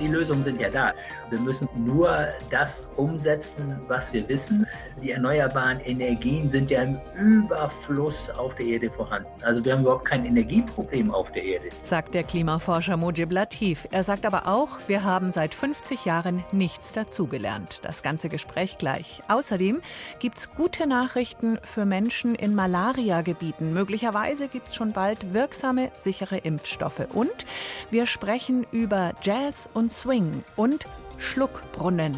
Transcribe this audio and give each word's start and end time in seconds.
Die 0.00 0.08
Lösungen 0.08 0.44
sind 0.44 0.60
ja 0.60 0.70
da. 0.70 0.92
Wir 1.30 1.40
müssen 1.40 1.68
nur 1.74 2.28
das 2.50 2.82
umsetzen, 2.96 3.76
was 3.88 4.12
wir 4.12 4.28
wissen. 4.28 4.66
Die 5.02 5.12
erneuerbaren 5.12 5.80
Energien 5.80 6.50
sind 6.50 6.70
ja 6.70 6.82
im 6.82 6.96
Überfluss 7.16 8.28
auf 8.30 8.54
der 8.56 8.66
Erde 8.66 8.90
vorhanden. 8.90 9.28
Also 9.42 9.64
wir 9.64 9.72
haben 9.72 9.82
überhaupt 9.82 10.04
kein 10.04 10.24
Energieproblem 10.24 11.12
auf 11.12 11.32
der 11.32 11.44
Erde. 11.44 11.68
Sagt 11.82 12.14
der 12.14 12.24
Klimaforscher 12.24 12.96
Mujib 12.96 13.32
Latif. 13.32 13.86
Er 13.90 14.04
sagt 14.04 14.26
aber 14.26 14.46
auch, 14.46 14.78
wir 14.86 15.04
haben 15.04 15.30
seit 15.30 15.54
50 15.54 16.04
Jahren 16.04 16.44
nichts 16.52 16.92
dazugelernt. 16.92 17.80
Das 17.82 18.02
ganze 18.02 18.28
Gespräch 18.28 18.78
gleich. 18.78 19.22
Außerdem 19.28 19.80
gibt 20.18 20.38
es 20.38 20.50
gute 20.50 20.86
Nachrichten 20.86 21.58
für 21.62 21.86
Menschen 21.86 22.34
in 22.34 22.54
Malaria-Gebieten. 22.54 23.72
Möglicherweise 23.72 24.48
gibt 24.48 24.68
es 24.68 24.74
schon 24.74 24.92
bald 24.92 25.32
wirksame, 25.32 25.90
sichere 25.98 26.38
Impfstoffe. 26.38 27.06
Und 27.12 27.46
wir 27.90 28.06
sprechen 28.06 28.66
über 28.70 29.12
Jazz 29.22 29.68
und 29.72 29.92
Swing 29.94 30.42
und 30.56 30.86
Schluckbrunnen. 31.18 32.16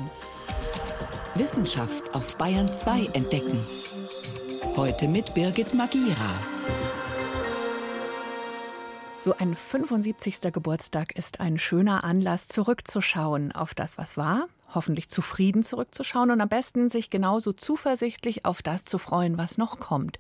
Wissenschaft 1.34 2.14
auf 2.14 2.36
Bayern 2.38 2.72
2 2.72 3.10
entdecken. 3.12 3.58
Heute 4.76 5.08
mit 5.08 5.34
Birgit 5.34 5.74
Magira. 5.74 6.40
So 9.18 9.34
ein 9.36 9.54
75. 9.54 10.52
Geburtstag 10.52 11.14
ist 11.16 11.40
ein 11.40 11.58
schöner 11.58 12.02
Anlass, 12.02 12.48
zurückzuschauen 12.48 13.52
auf 13.52 13.74
das, 13.74 13.98
was 13.98 14.16
war, 14.16 14.46
hoffentlich 14.74 15.10
zufrieden 15.10 15.62
zurückzuschauen 15.62 16.30
und 16.30 16.40
am 16.40 16.48
besten 16.48 16.88
sich 16.88 17.10
genauso 17.10 17.52
zuversichtlich 17.52 18.46
auf 18.46 18.62
das 18.62 18.86
zu 18.86 18.96
freuen, 18.96 19.36
was 19.36 19.58
noch 19.58 19.78
kommt. 19.78 20.18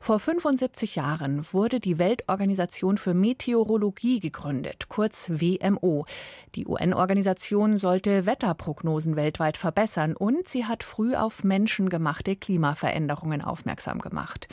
Vor 0.00 0.18
75 0.20 0.96
Jahren 0.96 1.44
wurde 1.52 1.80
die 1.80 1.98
Weltorganisation 1.98 2.98
für 2.98 3.14
Meteorologie 3.14 4.20
gegründet, 4.20 4.88
kurz 4.88 5.30
WMO. 5.30 6.06
Die 6.54 6.66
UN-Organisation 6.66 7.78
sollte 7.78 8.26
Wetterprognosen 8.26 9.16
weltweit 9.16 9.56
verbessern 9.56 10.14
und 10.14 10.48
sie 10.48 10.64
hat 10.64 10.84
früh 10.84 11.14
auf 11.14 11.44
menschengemachte 11.44 12.36
Klimaveränderungen 12.36 13.42
aufmerksam 13.42 14.00
gemacht. 14.00 14.48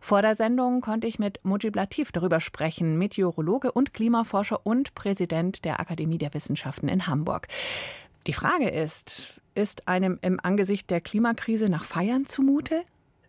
Vor 0.00 0.22
der 0.22 0.34
Sendung 0.34 0.80
konnte 0.80 1.06
ich 1.06 1.18
mit 1.18 1.44
Mujib 1.44 1.76
Latif 1.76 2.10
darüber 2.10 2.40
sprechen, 2.40 2.96
Meteorologe 2.96 3.70
und 3.70 3.92
Klimaforscher 3.92 4.64
und 4.64 4.94
Präsident 4.94 5.64
der 5.64 5.78
Akademie 5.78 6.18
der 6.18 6.32
Wissenschaften 6.32 6.88
in 6.88 7.06
Hamburg. 7.06 7.48
Die 8.26 8.32
Frage 8.32 8.68
ist, 8.70 9.40
ist 9.54 9.88
einem 9.88 10.18
im 10.22 10.40
Angesicht 10.42 10.90
der 10.90 11.00
Klimakrise 11.00 11.68
nach 11.68 11.84
Feiern 11.84 12.26
zumute? 12.26 12.82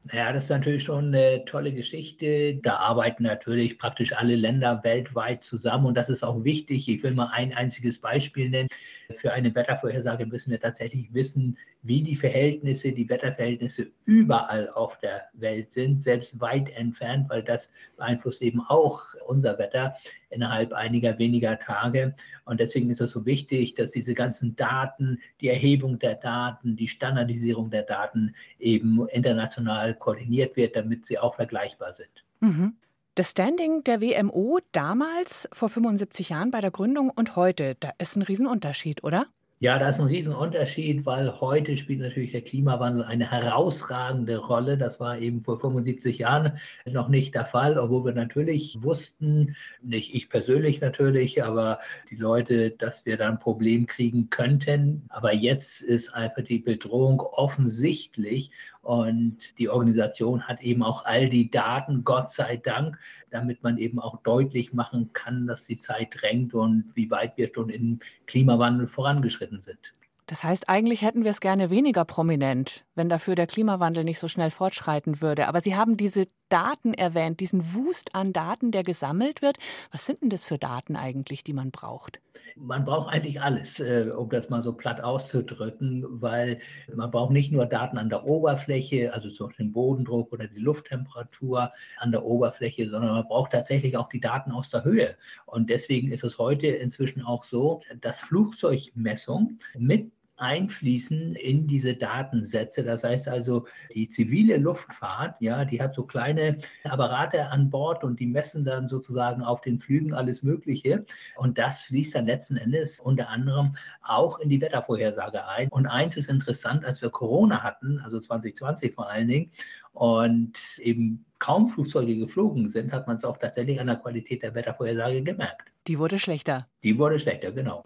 Naja, 0.03 0.33
das 0.33 0.45
ist 0.45 0.49
natürlich 0.49 0.83
schon 0.83 1.07
eine 1.07 1.45
tolle 1.45 1.71
Geschichte. 1.73 2.55
Da 2.55 2.77
arbeiten 2.77 3.21
natürlich 3.23 3.77
praktisch 3.77 4.13
alle 4.13 4.35
Länder 4.35 4.83
weltweit 4.83 5.43
zusammen 5.43 5.85
und 5.85 5.95
das 5.95 6.09
ist 6.09 6.23
auch 6.23 6.43
wichtig. 6.43 6.89
Ich 6.89 7.03
will 7.03 7.11
mal 7.13 7.29
ein 7.31 7.53
einziges 7.53 7.99
Beispiel 7.99 8.49
nennen. 8.49 8.67
Für 9.13 9.31
eine 9.33 9.53
Wettervorhersage 9.53 10.25
müssen 10.25 10.49
wir 10.49 10.59
tatsächlich 10.59 11.13
wissen, 11.13 11.57
wie 11.83 12.01
die 12.01 12.15
Verhältnisse, 12.15 12.91
die 12.91 13.09
Wetterverhältnisse 13.09 13.91
überall 14.05 14.69
auf 14.69 14.99
der 14.99 15.23
Welt 15.33 15.71
sind, 15.71 16.01
selbst 16.01 16.39
weit 16.39 16.69
entfernt, 16.75 17.29
weil 17.29 17.43
das 17.43 17.69
beeinflusst 17.97 18.41
eben 18.41 18.61
auch 18.61 19.01
unser 19.27 19.57
Wetter 19.57 19.95
innerhalb 20.29 20.73
einiger 20.73 21.17
weniger 21.17 21.57
Tage. 21.57 22.15
Und 22.45 22.59
deswegen 22.59 22.89
ist 22.89 23.01
es 23.01 23.11
so 23.11 23.25
wichtig, 23.25 23.73
dass 23.73 23.91
diese 23.91 24.13
ganzen 24.13 24.55
Daten, 24.55 25.19
die 25.41 25.49
Erhebung 25.49 25.97
der 25.99 26.15
Daten, 26.15 26.75
die 26.75 26.87
Standardisierung 26.87 27.71
der 27.71 27.83
Daten 27.83 28.35
eben 28.59 29.07
international 29.09 29.95
koordiniert 29.95 30.55
wird, 30.55 30.75
damit 30.75 31.05
sie 31.05 31.17
auch 31.17 31.35
vergleichbar 31.35 31.93
sind. 31.93 32.25
Mhm. 32.39 32.75
Das 33.15 33.31
Standing 33.31 33.83
der 33.83 33.99
WMO 33.99 34.59
damals, 34.71 35.49
vor 35.51 35.69
75 35.69 36.29
Jahren 36.29 36.49
bei 36.49 36.61
der 36.61 36.71
Gründung 36.71 37.09
und 37.09 37.35
heute, 37.35 37.75
da 37.79 37.91
ist 37.97 38.15
ein 38.15 38.21
Riesenunterschied, 38.21 39.03
oder? 39.03 39.27
Ja, 39.63 39.77
da 39.77 39.89
ist 39.89 39.99
ein 39.99 40.07
Riesenunterschied, 40.07 41.05
weil 41.05 41.39
heute 41.39 41.77
spielt 41.77 41.99
natürlich 41.99 42.31
der 42.31 42.41
Klimawandel 42.41 43.03
eine 43.03 43.29
herausragende 43.29 44.39
Rolle. 44.39 44.75
Das 44.75 44.99
war 44.99 45.19
eben 45.19 45.41
vor 45.41 45.59
75 45.59 46.17
Jahren 46.17 46.57
noch 46.87 47.09
nicht 47.09 47.35
der 47.35 47.45
Fall, 47.45 47.77
obwohl 47.77 48.05
wir 48.05 48.13
natürlich 48.13 48.81
wussten, 48.81 49.55
nicht 49.83 50.15
ich 50.15 50.29
persönlich 50.29 50.81
natürlich, 50.81 51.43
aber 51.43 51.77
die 52.09 52.15
Leute, 52.15 52.71
dass 52.71 53.05
wir 53.05 53.17
da 53.17 53.29
ein 53.29 53.37
Problem 53.37 53.85
kriegen 53.85 54.31
könnten. 54.31 55.03
Aber 55.09 55.31
jetzt 55.31 55.83
ist 55.83 56.11
einfach 56.11 56.41
die 56.41 56.57
Bedrohung 56.57 57.19
offensichtlich 57.19 58.49
und 58.81 59.59
die 59.59 59.69
Organisation 59.69 60.47
hat 60.47 60.61
eben 60.61 60.83
auch 60.83 61.05
all 61.05 61.29
die 61.29 61.51
Daten, 61.51 62.03
Gott 62.03 62.31
sei 62.31 62.57
Dank, 62.57 62.97
damit 63.29 63.61
man 63.63 63.77
eben 63.77 63.99
auch 63.99 64.21
deutlich 64.23 64.73
machen 64.73 65.11
kann, 65.13 65.47
dass 65.47 65.67
die 65.67 65.77
Zeit 65.77 66.17
drängt 66.19 66.53
und 66.53 66.91
wie 66.95 67.09
weit 67.11 67.37
wir 67.37 67.51
schon 67.53 67.69
im 67.69 67.99
Klimawandel 68.25 68.87
vorangeschritten 68.87 69.61
sind. 69.61 69.93
Das 70.25 70.43
heißt, 70.43 70.69
eigentlich 70.69 71.01
hätten 71.01 71.23
wir 71.23 71.31
es 71.31 71.41
gerne 71.41 71.69
weniger 71.69 72.05
prominent, 72.05 72.85
wenn 72.95 73.09
dafür 73.09 73.35
der 73.35 73.47
Klimawandel 73.47 74.03
nicht 74.03 74.19
so 74.19 74.27
schnell 74.27 74.49
fortschreiten 74.49 75.21
würde. 75.21 75.47
Aber 75.47 75.61
Sie 75.61 75.75
haben 75.75 75.97
diese 75.97 76.27
Daten 76.51 76.93
erwähnt, 76.93 77.39
diesen 77.39 77.73
Wust 77.73 78.13
an 78.13 78.33
Daten, 78.33 78.71
der 78.71 78.83
gesammelt 78.83 79.41
wird. 79.41 79.57
Was 79.91 80.05
sind 80.05 80.21
denn 80.21 80.29
das 80.29 80.43
für 80.43 80.57
Daten 80.57 80.95
eigentlich, 80.95 81.43
die 81.43 81.53
man 81.53 81.71
braucht? 81.71 82.19
Man 82.57 82.83
braucht 82.83 83.13
eigentlich 83.13 83.41
alles, 83.41 83.79
äh, 83.79 84.11
um 84.15 84.29
das 84.29 84.49
mal 84.49 84.61
so 84.61 84.73
platt 84.73 85.01
auszudrücken, 85.01 86.05
weil 86.21 86.59
man 86.93 87.09
braucht 87.09 87.31
nicht 87.31 87.51
nur 87.51 87.65
Daten 87.65 87.97
an 87.97 88.09
der 88.09 88.25
Oberfläche, 88.25 89.13
also 89.13 89.29
zum 89.29 89.47
Beispiel 89.47 89.67
den 89.67 89.71
Bodendruck 89.71 90.33
oder 90.33 90.47
die 90.47 90.59
Lufttemperatur 90.59 91.71
an 91.97 92.11
der 92.11 92.25
Oberfläche, 92.25 92.89
sondern 92.89 93.13
man 93.13 93.27
braucht 93.27 93.53
tatsächlich 93.53 93.95
auch 93.95 94.09
die 94.09 94.19
Daten 94.19 94.51
aus 94.51 94.69
der 94.69 94.83
Höhe. 94.83 95.15
Und 95.45 95.69
deswegen 95.69 96.11
ist 96.11 96.23
es 96.23 96.37
heute 96.37 96.67
inzwischen 96.67 97.21
auch 97.21 97.45
so, 97.45 97.81
dass 98.01 98.19
Flugzeugmessung 98.19 99.57
mit 99.77 100.11
einfließen 100.41 101.35
in 101.35 101.67
diese 101.67 101.93
Datensätze. 101.93 102.83
Das 102.83 103.03
heißt 103.03 103.27
also, 103.27 103.67
die 103.93 104.07
zivile 104.07 104.57
Luftfahrt, 104.57 105.35
ja, 105.39 105.63
die 105.63 105.81
hat 105.81 105.95
so 105.95 106.05
kleine 106.05 106.57
Apparate 106.83 107.49
an 107.49 107.69
Bord 107.69 108.03
und 108.03 108.19
die 108.19 108.25
messen 108.25 108.65
dann 108.65 108.87
sozusagen 108.87 109.43
auf 109.43 109.61
den 109.61 109.79
Flügen 109.79 110.13
alles 110.13 110.43
Mögliche. 110.43 111.05
Und 111.35 111.57
das 111.57 111.81
fließt 111.81 112.15
dann 112.15 112.25
letzten 112.25 112.57
Endes 112.57 112.99
unter 112.99 113.29
anderem 113.29 113.75
auch 114.01 114.39
in 114.39 114.49
die 114.49 114.59
Wettervorhersage 114.59 115.47
ein. 115.47 115.69
Und 115.69 115.85
eins 115.85 116.17
ist 116.17 116.29
interessant, 116.29 116.83
als 116.83 117.01
wir 117.01 117.11
Corona 117.11 117.63
hatten, 117.63 117.99
also 117.99 118.19
2020 118.19 118.93
vor 118.93 119.09
allen 119.09 119.27
Dingen, 119.27 119.51
und 119.93 120.79
eben 120.79 121.25
kaum 121.39 121.67
Flugzeuge 121.67 122.17
geflogen 122.17 122.69
sind, 122.69 122.93
hat 122.93 123.07
man 123.07 123.17
es 123.17 123.25
auch 123.25 123.37
tatsächlich 123.37 123.79
an 123.79 123.87
der 123.87 123.97
Qualität 123.97 124.41
der 124.43 124.55
Wettervorhersage 124.55 125.21
gemerkt. 125.21 125.71
Die 125.87 125.99
wurde 125.99 126.17
schlechter. 126.17 126.67
Die 126.83 126.97
wurde 126.97 127.19
schlechter, 127.19 127.51
genau. 127.51 127.85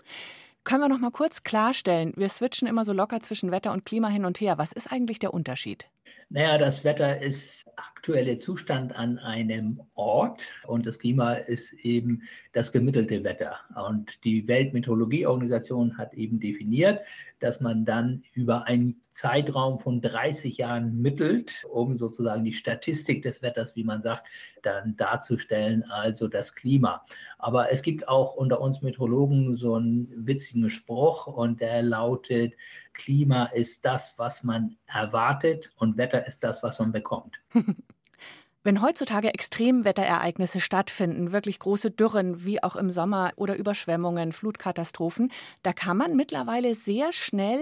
Können 0.66 0.82
wir 0.82 0.90
noch 0.90 1.00
mal 1.00 1.12
kurz 1.12 1.44
klarstellen, 1.44 2.12
wir 2.16 2.28
switchen 2.28 2.68
immer 2.68 2.86
so 2.86 2.92
locker 2.92 3.22
zwischen 3.22 3.52
Wetter 3.52 3.72
und 3.72 3.86
Klima 3.86 4.08
hin 4.08 4.26
und 4.26 4.42
her. 4.42 4.58
Was 4.58 4.72
ist 4.72 4.92
eigentlich 4.92 5.20
der 5.20 5.32
Unterschied? 5.32 5.86
Naja, 6.30 6.58
das 6.58 6.84
Wetter 6.84 7.22
ist 7.22 7.66
aktuelle 8.06 8.38
Zustand 8.38 8.96
an 8.96 9.18
einem 9.18 9.82
Ort 9.96 10.44
und 10.68 10.86
das 10.86 11.00
Klima 11.00 11.34
ist 11.34 11.74
eben 11.74 12.22
das 12.54 12.72
gemittelte 12.72 13.24
Wetter. 13.24 13.56
Und 13.74 14.24
die 14.24 14.48
Weltmeteorologieorganisation 14.48 15.98
hat 15.98 16.14
eben 16.14 16.40
definiert, 16.40 17.00
dass 17.40 17.62
man 17.62 17.84
dann 17.84 18.22
über 18.36 18.68
einen 18.68 19.02
Zeitraum 19.12 19.80
von 19.80 20.02
30 20.02 20.58
Jahren 20.58 21.02
mittelt, 21.02 21.66
um 21.68 21.98
sozusagen 21.98 22.44
die 22.44 22.54
Statistik 22.54 23.24
des 23.24 23.42
Wetters, 23.42 23.76
wie 23.76 23.84
man 23.84 24.04
sagt, 24.04 24.28
dann 24.62 24.96
darzustellen, 24.98 25.84
also 25.90 26.28
das 26.28 26.54
Klima. 26.54 27.04
Aber 27.40 27.72
es 27.72 27.82
gibt 27.82 28.08
auch 28.08 28.36
unter 28.36 28.62
uns 28.62 28.84
Meteorologen 28.84 29.58
so 29.58 29.74
einen 29.74 30.28
witzigen 30.28 30.70
Spruch 30.70 31.26
und 31.26 31.60
der 31.60 31.82
lautet, 31.82 32.54
Klima 32.94 33.46
ist 33.46 33.84
das, 33.84 34.14
was 34.18 34.44
man 34.44 34.78
erwartet 34.86 35.72
und 35.78 35.98
Wetter 35.98 36.28
ist 36.28 36.44
das, 36.44 36.62
was 36.62 36.78
man 36.78 36.92
bekommt. 36.92 37.42
Wenn 38.66 38.82
heutzutage 38.82 39.32
Extremwetterereignisse 39.32 40.60
stattfinden, 40.60 41.32
wirklich 41.32 41.60
große 41.60 41.92
Dürren 41.92 42.46
wie 42.46 42.64
auch 42.64 42.76
im 42.76 42.90
Sommer 42.90 43.32
oder 43.36 43.58
Überschwemmungen, 43.58 44.32
Flutkatastrophen, 44.32 45.32
da 45.62 45.72
kann 45.72 45.98
man 45.98 46.16
mittlerweile 46.16 46.74
sehr 46.74 47.14
schnell 47.14 47.60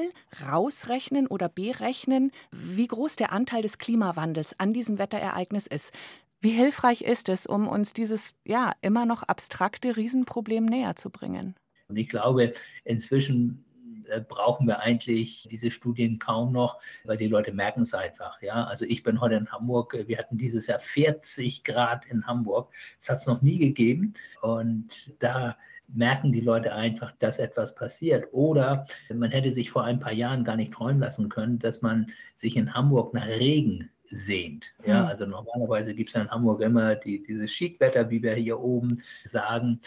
rausrechnen 0.50 1.28
oder 1.28 1.50
berechnen, 1.50 2.32
wie 2.54 2.88
groß 2.88 3.18
der 3.18 3.34
Anteil 3.34 3.62
des 3.62 3.80
Klimawandels 3.80 4.58
an 4.62 4.72
diesem 4.72 4.98
Wetterereignis 4.98 5.68
ist. 5.68 5.92
Wie 6.40 6.52
hilfreich 6.52 7.02
ist 7.02 7.28
es, 7.28 7.48
um 7.48 7.68
uns 7.68 7.92
dieses 7.92 8.34
ja 8.46 8.72
immer 8.82 9.06
noch 9.06 9.24
abstrakte 9.24 9.98
Riesenproblem 9.98 10.64
näher 10.64 10.96
zu 10.96 11.10
bringen? 11.10 11.56
Und 11.90 11.98
ich 11.98 12.08
glaube, 12.08 12.54
inzwischen 12.86 13.66
äh, 14.10 14.22
brauchen 14.22 14.68
wir 14.68 14.82
eigentlich 14.82 15.48
diese 15.50 15.72
Studien 15.72 16.20
kaum 16.20 16.52
noch, 16.52 16.80
weil 17.04 17.18
die 17.18 17.28
Leute 17.28 17.52
merken 17.52 17.82
es 17.82 17.94
einfach. 17.94 18.42
Ja? 18.42 18.66
Also 18.66 18.86
ich 18.86 19.04
bin 19.04 19.22
heute 19.22 19.36
in 19.36 19.52
Hamburg, 19.52 19.96
wir 20.08 20.18
hatten 20.18 20.38
dieses 20.38 20.68
Jahr 20.68 20.80
40 20.80 21.64
Grad 21.64 22.06
in 22.06 22.26
Hamburg. 22.26 22.72
Das 23.00 23.10
hat 23.10 23.18
es 23.20 23.28
noch 23.28 23.42
nie 23.42 23.60
gegeben. 23.60 24.14
Und 24.42 25.14
da 25.20 25.58
merken 25.88 26.32
die 26.32 26.42
Leute 26.42 26.74
einfach, 26.74 27.12
dass 27.20 27.40
etwas 27.40 27.76
passiert. 27.76 28.28
Oder 28.32 28.86
man 29.14 29.32
hätte 29.32 29.52
sich 29.52 29.70
vor 29.70 29.84
ein 29.84 30.00
paar 30.00 30.14
Jahren 30.14 30.44
gar 30.44 30.56
nicht 30.56 30.74
träumen 30.74 31.02
lassen 31.02 31.30
können, 31.30 31.60
dass 31.60 31.82
man 31.82 32.08
sich 32.36 32.56
in 32.56 32.74
Hamburg 32.74 33.14
nach 33.14 33.28
Regen 33.28 33.90
sehnt. 34.06 34.74
Ja, 34.86 35.02
hm. 35.02 35.06
also 35.08 35.26
normalerweise 35.26 35.94
gibt 35.94 36.10
es 36.10 36.16
ja 36.16 36.22
in 36.22 36.32
Hamburg 36.32 36.62
immer 36.62 36.96
die, 36.96 37.24
dieses 37.24 37.52
Schiedwetter, 37.52 38.10
wie 38.10 38.22
wir 38.22 38.36
hier 38.36 38.60
oben 38.60 39.02
sagen. 39.24 39.80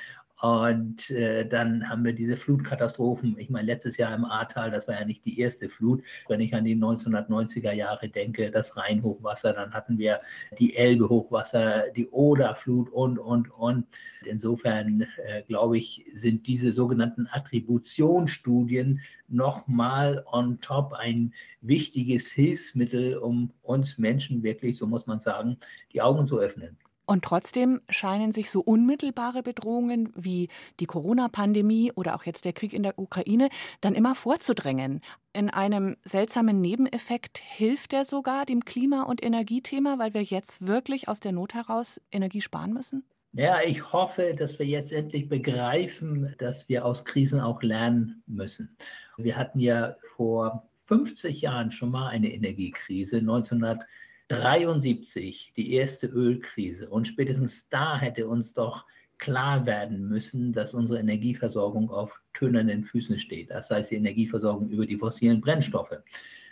Und 0.42 1.08
äh, 1.10 1.48
dann 1.48 1.88
haben 1.88 2.04
wir 2.04 2.12
diese 2.12 2.36
Flutkatastrophen. 2.36 3.36
Ich 3.38 3.48
meine, 3.48 3.66
letztes 3.66 3.96
Jahr 3.96 4.14
im 4.14 4.26
Ahrtal, 4.26 4.70
das 4.70 4.86
war 4.86 4.98
ja 4.98 5.06
nicht 5.06 5.24
die 5.24 5.40
erste 5.40 5.70
Flut. 5.70 6.02
Wenn 6.28 6.40
ich 6.40 6.54
an 6.54 6.64
die 6.64 6.76
1990er 6.76 7.72
Jahre 7.72 8.10
denke, 8.10 8.50
das 8.50 8.76
Rheinhochwasser, 8.76 9.54
dann 9.54 9.72
hatten 9.72 9.96
wir 9.96 10.20
die 10.58 10.76
Elbe-Hochwasser, 10.76 11.84
die 11.96 12.08
Oder-Flut 12.08 12.90
und, 12.90 13.18
und, 13.18 13.50
und. 13.50 13.86
Insofern, 14.26 15.06
äh, 15.24 15.42
glaube 15.48 15.78
ich, 15.78 16.04
sind 16.12 16.46
diese 16.46 16.70
sogenannten 16.70 17.28
Attributionsstudien 17.30 19.00
nochmal 19.28 20.22
on 20.30 20.60
top 20.60 20.92
ein 20.92 21.32
wichtiges 21.62 22.30
Hilfsmittel, 22.30 23.16
um 23.16 23.52
uns 23.62 23.96
Menschen 23.96 24.42
wirklich, 24.42 24.76
so 24.76 24.86
muss 24.86 25.06
man 25.06 25.18
sagen, 25.18 25.56
die 25.94 26.02
Augen 26.02 26.26
zu 26.26 26.38
öffnen. 26.38 26.76
Und 27.06 27.24
trotzdem 27.24 27.80
scheinen 27.88 28.32
sich 28.32 28.50
so 28.50 28.60
unmittelbare 28.60 29.44
Bedrohungen 29.44 30.12
wie 30.16 30.48
die 30.80 30.86
Corona-Pandemie 30.86 31.92
oder 31.94 32.16
auch 32.16 32.24
jetzt 32.24 32.44
der 32.44 32.52
Krieg 32.52 32.72
in 32.72 32.82
der 32.82 32.98
Ukraine 32.98 33.48
dann 33.80 33.94
immer 33.94 34.16
vorzudrängen. 34.16 35.00
In 35.32 35.48
einem 35.48 35.96
seltsamen 36.02 36.60
Nebeneffekt 36.60 37.38
hilft 37.38 37.92
er 37.92 38.04
sogar 38.04 38.44
dem 38.44 38.64
Klima- 38.64 39.04
und 39.04 39.22
Energiethema, 39.22 39.98
weil 39.98 40.14
wir 40.14 40.22
jetzt 40.22 40.66
wirklich 40.66 41.08
aus 41.08 41.20
der 41.20 41.32
Not 41.32 41.54
heraus 41.54 42.00
Energie 42.10 42.40
sparen 42.40 42.72
müssen? 42.72 43.04
Ja, 43.32 43.60
ich 43.62 43.92
hoffe, 43.92 44.34
dass 44.36 44.58
wir 44.58 44.66
jetzt 44.66 44.92
endlich 44.92 45.28
begreifen, 45.28 46.34
dass 46.38 46.68
wir 46.68 46.84
aus 46.84 47.04
Krisen 47.04 47.38
auch 47.38 47.62
lernen 47.62 48.22
müssen. 48.26 48.74
Wir 49.18 49.36
hatten 49.36 49.60
ja 49.60 49.94
vor 50.16 50.66
50 50.86 51.42
Jahren 51.42 51.70
schon 51.70 51.90
mal 51.90 52.08
eine 52.08 52.32
Energiekrise, 52.32 53.18
1900 53.18 53.84
73 54.28 55.52
die 55.56 55.72
erste 55.74 56.06
Ölkrise 56.06 56.88
und 56.88 57.06
spätestens 57.06 57.68
da 57.68 57.98
hätte 57.98 58.28
uns 58.28 58.52
doch 58.52 58.86
klar 59.18 59.64
werden 59.66 60.08
müssen, 60.08 60.52
dass 60.52 60.74
unsere 60.74 61.00
Energieversorgung 61.00 61.90
auf 61.90 62.20
tönernen 62.34 62.84
Füßen 62.84 63.18
steht. 63.18 63.50
Das 63.50 63.70
heißt, 63.70 63.90
die 63.90 63.96
Energieversorgung 63.96 64.68
über 64.68 64.86
die 64.86 64.96
fossilen 64.96 65.40
Brennstoffe. 65.40 65.98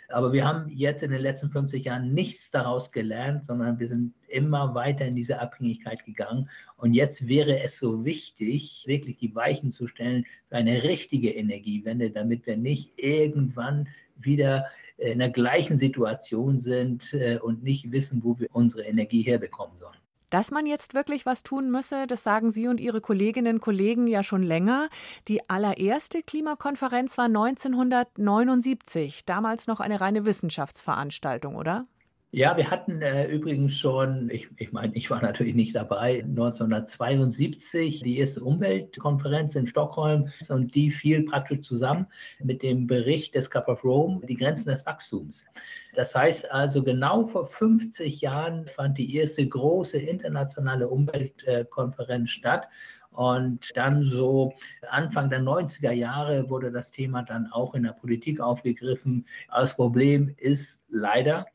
Aber 0.09 0.33
wir 0.33 0.45
haben 0.45 0.69
jetzt 0.69 1.01
in 1.01 1.11
den 1.11 1.21
letzten 1.21 1.49
50 1.49 1.85
Jahren 1.85 2.13
nichts 2.13 2.51
daraus 2.51 2.91
gelernt, 2.91 3.45
sondern 3.45 3.79
wir 3.79 3.87
sind 3.87 4.13
immer 4.27 4.75
weiter 4.75 5.05
in 5.05 5.15
diese 5.15 5.39
Abhängigkeit 5.39 6.05
gegangen. 6.05 6.49
Und 6.77 6.93
jetzt 6.93 7.27
wäre 7.27 7.59
es 7.61 7.79
so 7.79 8.05
wichtig, 8.05 8.83
wirklich 8.87 9.17
die 9.17 9.33
Weichen 9.33 9.71
zu 9.71 9.87
stellen 9.87 10.25
für 10.47 10.57
eine 10.57 10.83
richtige 10.83 11.31
Energiewende, 11.31 12.11
damit 12.11 12.45
wir 12.45 12.57
nicht 12.57 12.93
irgendwann 12.97 13.87
wieder 14.15 14.65
in 14.97 15.19
der 15.19 15.29
gleichen 15.29 15.77
Situation 15.77 16.59
sind 16.59 17.13
äh, 17.13 17.39
und 17.41 17.63
nicht 17.63 17.91
wissen, 17.91 18.23
wo 18.23 18.37
wir 18.39 18.47
unsere 18.51 18.83
Energie 18.83 19.21
herbekommen 19.21 19.77
sollen. 19.77 19.95
Dass 20.29 20.51
man 20.51 20.65
jetzt 20.65 20.93
wirklich 20.93 21.25
was 21.25 21.43
tun 21.43 21.71
müsse, 21.71 22.07
das 22.07 22.23
sagen 22.23 22.49
Sie 22.49 22.67
und 22.67 22.81
Ihre 22.81 22.99
Kolleginnen 22.99 23.55
und 23.55 23.61
Kollegen 23.61 24.07
ja 24.07 24.23
schon 24.23 24.43
länger. 24.43 24.89
Die 25.27 25.49
allererste 25.49 26.23
Klimakonferenz 26.23 27.17
war 27.17 27.25
1979, 27.25 29.23
damals 29.25 29.67
noch 29.67 29.79
eine 29.79 30.01
reine 30.01 30.25
Wissenschaftsveranstaltung, 30.25 31.55
oder? 31.55 31.87
Ja, 32.35 32.57
wir 32.57 32.69
hatten 32.69 33.01
äh, 33.01 33.27
übrigens 33.27 33.77
schon, 33.77 34.29
ich, 34.29 34.49
ich 34.57 34.73
meine, 34.73 34.93
ich 34.93 35.09
war 35.09 35.21
natürlich 35.21 35.55
nicht 35.55 35.73
dabei, 35.73 36.21
1972 36.21 38.01
die 38.01 38.19
erste 38.19 38.43
Umweltkonferenz 38.43 39.55
in 39.55 39.65
Stockholm 39.65 40.27
und 40.49 40.75
die 40.75 40.91
fiel 40.91 41.23
praktisch 41.23 41.61
zusammen 41.61 42.07
mit 42.43 42.61
dem 42.61 42.87
Bericht 42.87 43.35
des 43.35 43.49
Cup 43.49 43.69
of 43.69 43.85
Rome, 43.85 44.19
die 44.27 44.35
Grenzen 44.35 44.67
des 44.67 44.85
Wachstums. 44.85 45.45
Das 45.93 46.13
heißt 46.13 46.51
also, 46.51 46.83
genau 46.83 47.23
vor 47.23 47.45
50 47.45 48.19
Jahren 48.19 48.67
fand 48.67 48.97
die 48.97 49.15
erste 49.15 49.47
große 49.47 49.97
internationale 49.97 50.89
Umweltkonferenz 50.89 52.31
statt. 52.31 52.67
Und 53.11 53.71
dann 53.77 54.03
so 54.03 54.51
Anfang 54.89 55.29
der 55.29 55.39
90er 55.39 55.93
Jahre 55.93 56.49
wurde 56.49 56.69
das 56.69 56.91
Thema 56.91 57.23
dann 57.23 57.47
auch 57.53 57.75
in 57.75 57.83
der 57.83 57.93
Politik 57.93 58.41
aufgegriffen. 58.41 59.25
Das 59.49 59.73
Problem 59.73 60.35
ist 60.37 60.83
leider, 60.89 61.45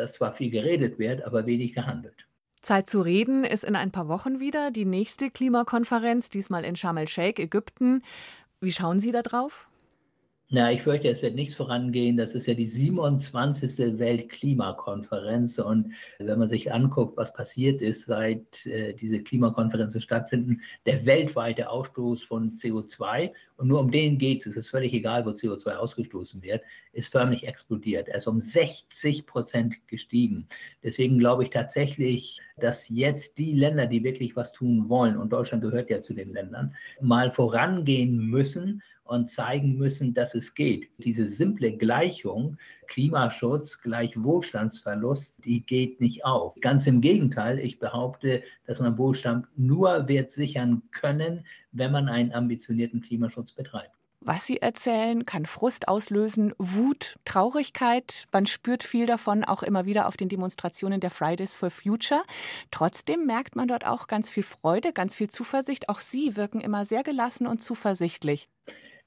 dass 0.00 0.14
zwar 0.14 0.34
viel 0.34 0.50
geredet 0.50 0.98
wird, 0.98 1.24
aber 1.24 1.46
wenig 1.46 1.74
gehandelt. 1.74 2.26
Zeit 2.62 2.88
zu 2.88 3.00
reden 3.00 3.44
ist 3.44 3.64
in 3.64 3.76
ein 3.76 3.90
paar 3.90 4.08
Wochen 4.08 4.38
wieder 4.38 4.70
die 4.70 4.84
nächste 4.84 5.30
Klimakonferenz, 5.30 6.28
diesmal 6.28 6.64
in 6.64 6.76
Sharm 6.76 6.98
el-Sheikh, 6.98 7.40
Ägypten. 7.42 8.02
Wie 8.60 8.72
schauen 8.72 9.00
Sie 9.00 9.12
da 9.12 9.22
drauf? 9.22 9.69
Na, 10.52 10.72
ich 10.72 10.82
fürchte, 10.82 11.06
es 11.06 11.22
wird 11.22 11.36
nichts 11.36 11.54
vorangehen. 11.54 12.16
Das 12.16 12.34
ist 12.34 12.46
ja 12.46 12.54
die 12.54 12.66
27. 12.66 14.00
Weltklimakonferenz. 14.00 15.60
Und 15.60 15.92
wenn 16.18 16.40
man 16.40 16.48
sich 16.48 16.72
anguckt, 16.72 17.16
was 17.16 17.32
passiert 17.32 17.80
ist, 17.80 18.06
seit 18.06 18.66
äh, 18.66 18.92
diese 18.92 19.22
Klimakonferenzen 19.22 20.00
stattfinden, 20.00 20.60
der 20.86 21.06
weltweite 21.06 21.70
Ausstoß 21.70 22.24
von 22.24 22.54
CO2, 22.54 23.30
und 23.58 23.68
nur 23.68 23.78
um 23.78 23.92
den 23.92 24.18
geht 24.18 24.40
es, 24.40 24.46
es 24.46 24.56
ist 24.56 24.70
völlig 24.70 24.92
egal, 24.92 25.24
wo 25.24 25.30
CO2 25.30 25.76
ausgestoßen 25.76 26.42
wird, 26.42 26.62
ist 26.92 27.12
förmlich 27.12 27.46
explodiert. 27.46 28.08
Er 28.08 28.16
ist 28.16 28.26
um 28.26 28.40
60 28.40 29.26
Prozent 29.26 29.76
gestiegen. 29.86 30.48
Deswegen 30.82 31.20
glaube 31.20 31.44
ich 31.44 31.50
tatsächlich, 31.50 32.40
dass 32.58 32.88
jetzt 32.88 33.38
die 33.38 33.52
Länder, 33.52 33.86
die 33.86 34.02
wirklich 34.02 34.34
was 34.34 34.50
tun 34.50 34.88
wollen, 34.88 35.16
und 35.16 35.32
Deutschland 35.32 35.62
gehört 35.62 35.90
ja 35.90 36.02
zu 36.02 36.12
den 36.12 36.32
Ländern, 36.32 36.74
mal 37.00 37.30
vorangehen 37.30 38.16
müssen 38.18 38.82
und 39.10 39.28
zeigen 39.28 39.76
müssen, 39.76 40.14
dass 40.14 40.36
es 40.36 40.54
geht. 40.54 40.88
Diese 40.98 41.26
simple 41.26 41.76
Gleichung, 41.76 42.56
Klimaschutz 42.86 43.80
gleich 43.80 44.22
Wohlstandsverlust, 44.22 45.44
die 45.44 45.66
geht 45.66 46.00
nicht 46.00 46.24
auf. 46.24 46.54
Ganz 46.60 46.86
im 46.86 47.00
Gegenteil, 47.00 47.58
ich 47.58 47.80
behaupte, 47.80 48.44
dass 48.66 48.78
man 48.78 48.96
Wohlstand 48.98 49.46
nur 49.56 50.06
wird 50.08 50.30
sichern 50.30 50.82
können, 50.92 51.44
wenn 51.72 51.90
man 51.90 52.08
einen 52.08 52.32
ambitionierten 52.32 53.00
Klimaschutz 53.00 53.52
betreibt. 53.52 53.90
Was 54.22 54.46
Sie 54.46 54.58
erzählen, 54.58 55.24
kann 55.24 55.46
Frust 55.46 55.88
auslösen, 55.88 56.52
Wut, 56.58 57.16
Traurigkeit. 57.24 58.26
Man 58.32 58.44
spürt 58.44 58.84
viel 58.84 59.06
davon 59.06 59.44
auch 59.44 59.62
immer 59.62 59.86
wieder 59.86 60.06
auf 60.06 60.18
den 60.18 60.28
Demonstrationen 60.28 61.00
der 61.00 61.10
Fridays 61.10 61.54
for 61.54 61.70
Future. 61.70 62.22
Trotzdem 62.70 63.24
merkt 63.24 63.56
man 63.56 63.66
dort 63.66 63.86
auch 63.86 64.08
ganz 64.08 64.28
viel 64.28 64.42
Freude, 64.42 64.92
ganz 64.92 65.16
viel 65.16 65.30
Zuversicht. 65.30 65.88
Auch 65.88 66.00
Sie 66.00 66.36
wirken 66.36 66.60
immer 66.60 66.84
sehr 66.84 67.02
gelassen 67.02 67.46
und 67.46 67.62
zuversichtlich. 67.62 68.48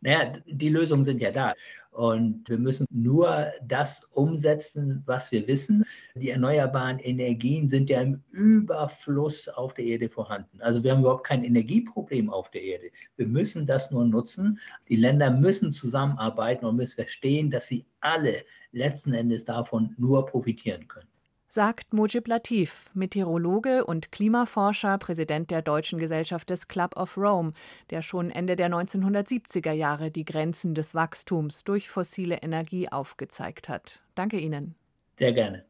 Naja, 0.03 0.33
die 0.45 0.69
Lösungen 0.69 1.05
sind 1.05 1.21
ja 1.21 1.31
da. 1.31 1.53
Und 1.91 2.50
wir 2.50 2.57
müssen 2.57 2.88
nur 2.89 3.51
das 3.63 4.01
umsetzen, 4.11 5.03
was 5.05 5.31
wir 5.31 5.47
wissen. 5.47 5.85
Die 6.15 6.31
erneuerbaren 6.31 6.99
Energien 6.99 7.69
sind 7.69 7.89
ja 7.89 8.01
im 8.01 8.21
Überfluss 8.31 9.47
auf 9.47 9.75
der 9.75 9.85
Erde 9.85 10.09
vorhanden. 10.09 10.59
Also 10.61 10.83
wir 10.83 10.92
haben 10.92 11.01
überhaupt 11.01 11.28
kein 11.28 11.44
Energieproblem 11.44 12.31
auf 12.31 12.49
der 12.49 12.63
Erde. 12.63 12.89
Wir 13.16 13.28
müssen 13.28 13.68
das 13.68 13.92
nur 13.92 14.06
nutzen. 14.06 14.59
Die 14.89 14.95
Länder 14.95 15.30
müssen 15.30 15.71
zusammenarbeiten 15.71 16.66
und 16.66 16.78
müssen 16.78 16.95
verstehen, 16.95 17.51
dass 17.51 17.68
sie 17.68 17.85
alle 18.01 18.44
letzten 18.71 19.13
Endes 19.13 19.45
davon 19.45 19.94
nur 19.97 20.25
profitieren 20.25 20.87
können 20.87 21.12
sagt 21.54 21.94
Mujib 21.94 22.28
Latif, 22.28 22.90
Meteorologe 22.95 23.86
und 23.86 24.12
Klimaforscher, 24.12 24.98
Präsident 24.98 25.52
der 25.52 25.62
Deutschen 25.62 26.00
Gesellschaft 26.00 26.50
des 26.50 26.68
Club 26.68 26.98
of 26.98 27.16
Rome, 27.16 27.54
der 27.92 28.02
schon 28.02 28.31
Ende 28.31 28.56
der 28.56 28.72
1970er 28.72 29.72
Jahre 29.72 30.10
die 30.10 30.26
Grenzen 30.26 30.74
des 30.74 30.95
Wachstums 30.95 31.64
durch 31.64 31.90
fossile 31.90 32.38
Energie 32.38 32.90
aufgezeigt 32.90 33.69
hat. 33.69 34.02
Danke 34.16 34.40
Ihnen. 34.40 34.74
Sehr 35.19 35.33
gerne. 35.33 35.64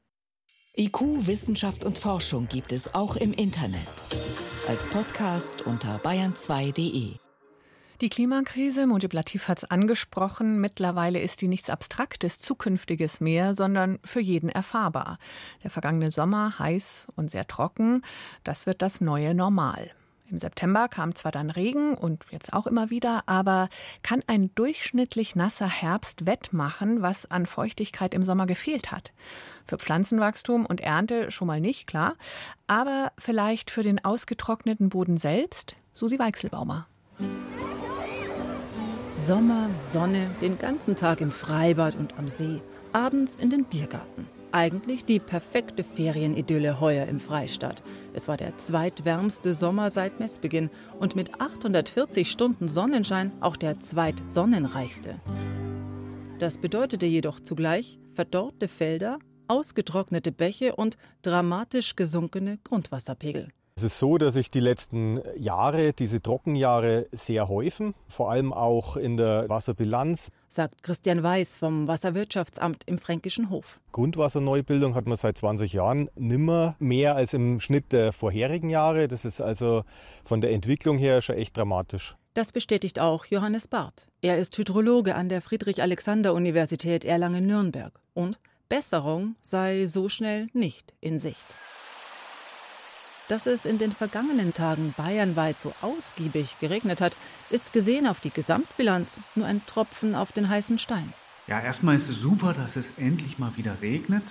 IQ, 0.78 1.28
Wissenschaft 1.28 1.84
und 1.84 1.98
Forschung 1.98 2.48
gibt 2.48 2.72
es 2.72 2.96
auch 2.96 3.18
im 3.18 3.34
Internet. 3.34 3.88
Als 4.70 4.88
Podcast 4.88 5.68
unter 5.68 5.98
bayern2.de. 5.98 7.23
Die 8.04 8.10
Klimakrise, 8.10 8.86
Mujib 8.86 9.14
Latif 9.14 9.48
hat 9.48 9.60
es 9.60 9.72
angesprochen, 9.72 10.60
mittlerweile 10.60 11.22
ist 11.22 11.40
die 11.40 11.48
nichts 11.48 11.70
Abstraktes, 11.70 12.38
Zukünftiges 12.42 13.22
mehr, 13.22 13.56
sondern 13.56 13.98
für 14.04 14.20
jeden 14.20 14.50
erfahrbar. 14.50 15.20
Der 15.64 15.70
vergangene 15.70 16.12
Sommer 16.12 16.60
heiß 16.60 17.08
und 17.16 17.32
sehr 17.32 17.48
trocken, 17.48 18.02
das 18.44 18.66
wird 18.66 18.82
das 18.82 19.00
neue 19.00 19.34
Normal. 19.34 19.90
Im 20.30 20.38
September 20.38 20.90
kam 20.90 21.16
zwar 21.16 21.32
dann 21.32 21.50
Regen 21.50 21.94
und 21.94 22.26
jetzt 22.30 22.52
auch 22.52 22.68
immer 22.68 22.90
wieder, 22.90 23.24
aber 23.26 23.70
kann 24.02 24.22
ein 24.28 24.54
durchschnittlich 24.54 25.38
nasser 25.38 25.70
Herbst 25.70 26.26
wettmachen, 26.26 27.02
was 27.02 27.32
an 27.32 27.46
Feuchtigkeit 27.46 28.14
im 28.14 28.26
Sommer 28.26 28.48
gefehlt 28.48 28.92
hat? 28.92 29.14
Für 29.66 29.78
Pflanzenwachstum 29.78 30.66
und 30.66 30.82
Ernte 30.82 31.32
schon 31.32 31.48
mal 31.48 31.62
nicht, 31.62 31.88
klar, 31.88 32.16
aber 32.68 33.14
vielleicht 33.18 33.72
für 33.72 33.82
den 33.82 34.04
ausgetrockneten 34.04 34.90
Boden 34.90 35.18
selbst? 35.18 35.78
Susi 35.94 36.20
Weichselbaumer. 36.20 36.88
Sommer, 39.26 39.70
Sonne, 39.80 40.30
den 40.42 40.58
ganzen 40.58 40.98
Tag 40.98 41.22
im 41.22 41.32
Freibad 41.32 41.96
und 41.96 42.18
am 42.18 42.28
See. 42.28 42.62
abends 42.92 43.38
in 43.38 43.50
den 43.50 43.64
Biergarten. 43.64 44.28
Eigentlich 44.52 45.06
die 45.06 45.20
perfekte 45.20 45.86
Ferienidylle 45.86 46.82
heuer 46.82 47.08
im 47.08 47.22
Freistaat. 47.22 47.84
Es 48.14 48.28
war 48.28 48.36
der 48.36 48.58
zweitwärmste 48.58 49.54
Sommer 49.54 49.90
seit 49.92 50.20
Messbeginn 50.20 50.70
und 51.00 51.16
mit 51.16 51.40
840 51.40 52.30
Stunden 52.30 52.68
Sonnenschein 52.68 53.32
auch 53.40 53.56
der 53.56 53.80
zweitsonnenreichste. 53.80 55.22
Das 56.40 56.58
bedeutete 56.58 57.06
jedoch 57.06 57.40
zugleich 57.40 58.00
verdorrte 58.14 58.68
Felder, 58.68 59.20
ausgetrocknete 59.48 60.34
Bäche 60.34 60.76
und 60.76 60.98
dramatisch 61.22 61.96
gesunkene 61.96 62.58
Grundwasserpegel. 62.66 63.48
Es 63.76 63.82
ist 63.82 63.98
so, 63.98 64.20
dass 64.20 64.36
sich 64.36 64.52
die 64.52 64.60
letzten 64.60 65.20
Jahre, 65.36 65.94
diese 65.94 66.22
Trockenjahre, 66.22 67.08
sehr 67.12 67.50
häufen, 67.50 67.96
vor 68.08 68.30
allem 68.30 68.54
auch 68.54 68.98
in 68.98 69.18
der 69.18 69.50
Wasserbilanz. 69.50 70.30
Sagt 70.48 70.84
Christian 70.84 71.24
Weiß 71.24 71.58
vom 71.58 71.88
Wasserwirtschaftsamt 71.88 72.84
im 72.86 73.00
Fränkischen 73.00 73.50
Hof. 73.50 73.80
Grundwasserneubildung 73.92 74.94
hat 74.94 75.08
man 75.08 75.18
seit 75.18 75.40
20 75.40 75.74
Jahren 75.74 76.08
nimmer 76.16 76.76
mehr 76.78 77.16
als 77.16 77.34
im 77.34 77.60
Schnitt 77.60 77.92
der 77.92 78.14
vorherigen 78.14 78.70
Jahre. 78.70 79.08
Das 79.08 79.26
ist 79.26 79.42
also 79.42 79.84
von 80.24 80.40
der 80.40 80.52
Entwicklung 80.52 81.00
her 81.00 81.24
schon 81.24 81.38
echt 81.38 81.58
dramatisch. 81.58 82.16
Das 82.36 82.52
bestätigt 82.52 83.00
auch 83.00 83.26
Johannes 83.26 83.68
Barth. 83.68 84.06
Er 84.22 84.38
ist 84.38 84.56
Hydrologe 84.58 85.16
an 85.16 85.30
der 85.30 85.42
Friedrich-Alexander-Universität 85.42 87.06
Erlangen-Nürnberg. 87.06 88.00
Und 88.14 88.40
Besserung 88.70 89.36
sei 89.42 89.88
so 89.88 90.10
schnell 90.10 90.48
nicht 90.54 90.94
in 91.02 91.18
Sicht. 91.18 91.56
Dass 93.30 93.46
es 93.46 93.66
in 93.66 93.78
den 93.78 93.94
vergangenen 93.94 94.54
Tagen 94.54 94.94
bayernweit 94.98 95.60
so 95.60 95.74
ausgiebig 95.82 96.58
geregnet 96.60 97.00
hat, 97.00 97.16
ist 97.50 97.72
gesehen 97.72 98.06
auf 98.06 98.20
die 98.20 98.32
Gesamtbilanz 98.32 99.22
nur 99.36 99.48
ein 99.48 99.66
Tropfen 99.66 100.14
auf 100.14 100.34
den 100.34 100.50
heißen 100.50 100.78
Stein. 100.78 101.14
Ja, 101.48 101.60
erstmal 101.60 101.96
ist 101.96 102.10
es 102.10 102.20
super, 102.20 102.54
dass 102.54 102.76
es 102.76 102.98
endlich 102.98 103.40
mal 103.40 103.56
wieder 103.56 103.82
regnet. 103.82 104.24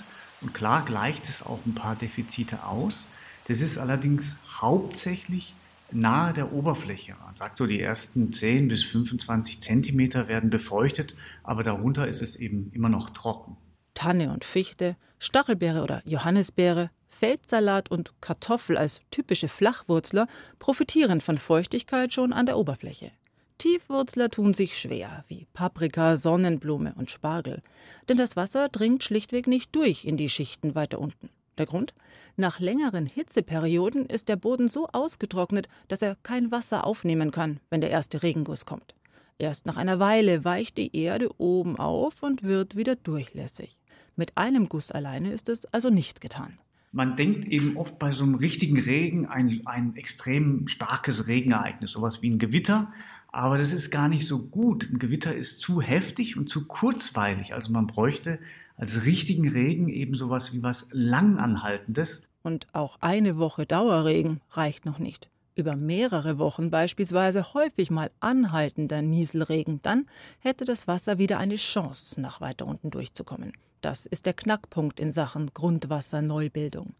Und 0.43 0.53
klar 0.53 0.85
gleicht 0.85 1.29
es 1.29 1.45
auch 1.45 1.61
ein 1.65 1.75
paar 1.75 1.97
Defizite 1.97 2.67
aus. 2.67 3.07
Das 3.49 3.61
ist 3.61 3.79
allerdings 3.79 4.39
hauptsächlich 4.61 5.55
nahe 5.91 6.33
der 6.33 6.53
Oberfläche. 6.53 7.15
Man 7.25 7.35
sagt 7.35 7.59
so, 7.59 7.67
die 7.67 7.81
ersten 7.81 8.33
10 8.33 8.69
bis 8.69 8.83
25 8.85 9.63
Zentimeter 9.63 10.29
werden 10.29 10.51
befeuchtet, 10.51 11.15
aber 11.43 11.63
darunter 11.63 12.09
ist 12.09 12.23
es 12.23 12.37
eben 12.37 12.71
immer 12.73 12.89
noch 12.89 13.11
trocken. 13.11 13.57
Tanne 13.95 14.33
und 14.33 14.45
Fichte, 14.45 14.97
Stachelbeere 15.19 15.83
oder 15.83 16.03
Johannisbeere, 16.05 16.91
Feldsalat 17.13 17.91
und 17.91 18.13
Kartoffel 18.21 18.77
als 18.77 19.01
typische 19.11 19.49
Flachwurzler 19.49 20.27
profitieren 20.59 21.21
von 21.21 21.37
Feuchtigkeit 21.37 22.13
schon 22.13 22.33
an 22.33 22.47
der 22.47 22.59
Oberfläche. 22.59 23.13
Tiefwurzler 23.59 24.29
tun 24.29 24.55
sich 24.55 24.77
schwer, 24.77 25.25
wie 25.29 25.47
Paprika, 25.53 26.17
Sonnenblume 26.17 26.95
und 26.97 27.13
Spargel, 27.13 27.63
denn 28.09 28.17
das 28.17 28.35
Wasser 28.35 28.69
dringt 28.69 29.05
schlichtweg 29.05 29.47
nicht 29.47 29.75
durch 29.77 30.05
in 30.05 30.17
die 30.17 30.29
Schichten 30.29 30.75
weiter 30.75 30.99
unten. 30.99 31.31
Der 31.59 31.67
Grund? 31.67 31.95
Nach 32.37 32.59
längeren 32.59 33.07
Hitzeperioden 33.07 34.07
ist 34.07 34.29
der 34.29 34.37
Boden 34.37 34.69
so 34.69 34.89
ausgetrocknet, 34.89 35.69
dass 35.89 36.03
er 36.03 36.17
kein 36.23 36.51
Wasser 36.51 36.85
aufnehmen 36.85 37.31
kann, 37.31 37.61
wenn 37.71 37.83
der 37.83 37.91
erste 37.91 38.23
Regenguss 38.23 38.67
kommt. 38.67 38.95
Erst 39.39 39.67
nach 39.67 39.77
einer 39.77 40.01
Weile 40.01 40.45
weicht 40.45 40.79
die 40.79 40.97
Erde 40.97 41.29
oben 41.39 41.79
auf 41.79 42.23
und 42.23 42.43
wird 42.43 42.75
wieder 42.75 42.97
durchlässig. 42.97 43.79
Mit 44.17 44.37
einem 44.37 44.69
Guss 44.69 44.91
alleine 44.91 45.33
ist 45.33 45.49
es 45.49 45.67
also 45.67 45.91
nicht 45.91 46.21
getan. 46.21 46.59
Man 46.93 47.17
denkt 47.17 47.47
eben 47.47 47.79
oft 47.79 47.99
bei 47.99 48.13
so 48.13 48.23
einem 48.23 48.35
richtigen 48.35 48.79
Regen 48.79 49.27
ein, 49.27 49.63
ein 49.65 49.97
extrem 49.97 50.69
starkes 50.69 51.27
Regenereignis, 51.27 51.93
sowas 51.93 52.21
wie 52.21 52.31
ein 52.31 52.39
Gewitter. 52.39 52.93
Aber 53.29 53.57
das 53.57 53.73
ist 53.73 53.91
gar 53.91 54.09
nicht 54.09 54.29
so 54.29 54.39
gut. 54.39 54.91
Ein 54.91 54.99
Gewitter 54.99 55.35
ist 55.35 55.61
zu 55.61 55.81
heftig 55.81 56.37
und 56.37 56.51
zu 56.51 56.67
kurzweilig. 56.67 57.55
Also 57.55 57.73
man 57.73 57.87
bräuchte 57.87 58.39
als 58.77 59.07
richtigen 59.07 59.49
Regen 59.49 59.89
eben 59.89 60.15
sowas 60.15 60.53
wie 60.53 60.63
was 60.63 60.87
Langanhaltendes. 60.91 62.29
Und 62.43 62.67
auch 62.75 62.99
eine 63.01 63.39
Woche 63.39 63.65
Dauerregen 63.65 64.41
reicht 64.51 64.85
noch 64.85 64.99
nicht. 64.99 65.31
Über 65.55 65.77
mehrere 65.77 66.39
Wochen 66.39 66.71
beispielsweise 66.71 67.53
häufig 67.53 67.91
mal 67.91 68.11
anhaltender 68.21 69.03
Nieselregen, 69.03 69.81
dann 69.83 70.07
hätte 70.39 70.65
das 70.65 70.89
Wasser 70.89 71.19
wieder 71.19 71.39
eine 71.39 71.57
Chance, 71.57 72.19
nach 72.21 72.41
weiter 72.41 72.67
unten 72.67 72.91
durchzukommen. 72.91 73.53
Das 73.83 74.07
ist 74.07 74.25
der 74.25 74.33
Knackpunkt 74.33 74.99
in 74.99 75.13
Sachen 75.13 75.53
Grundwasserneubildung. 75.53 76.95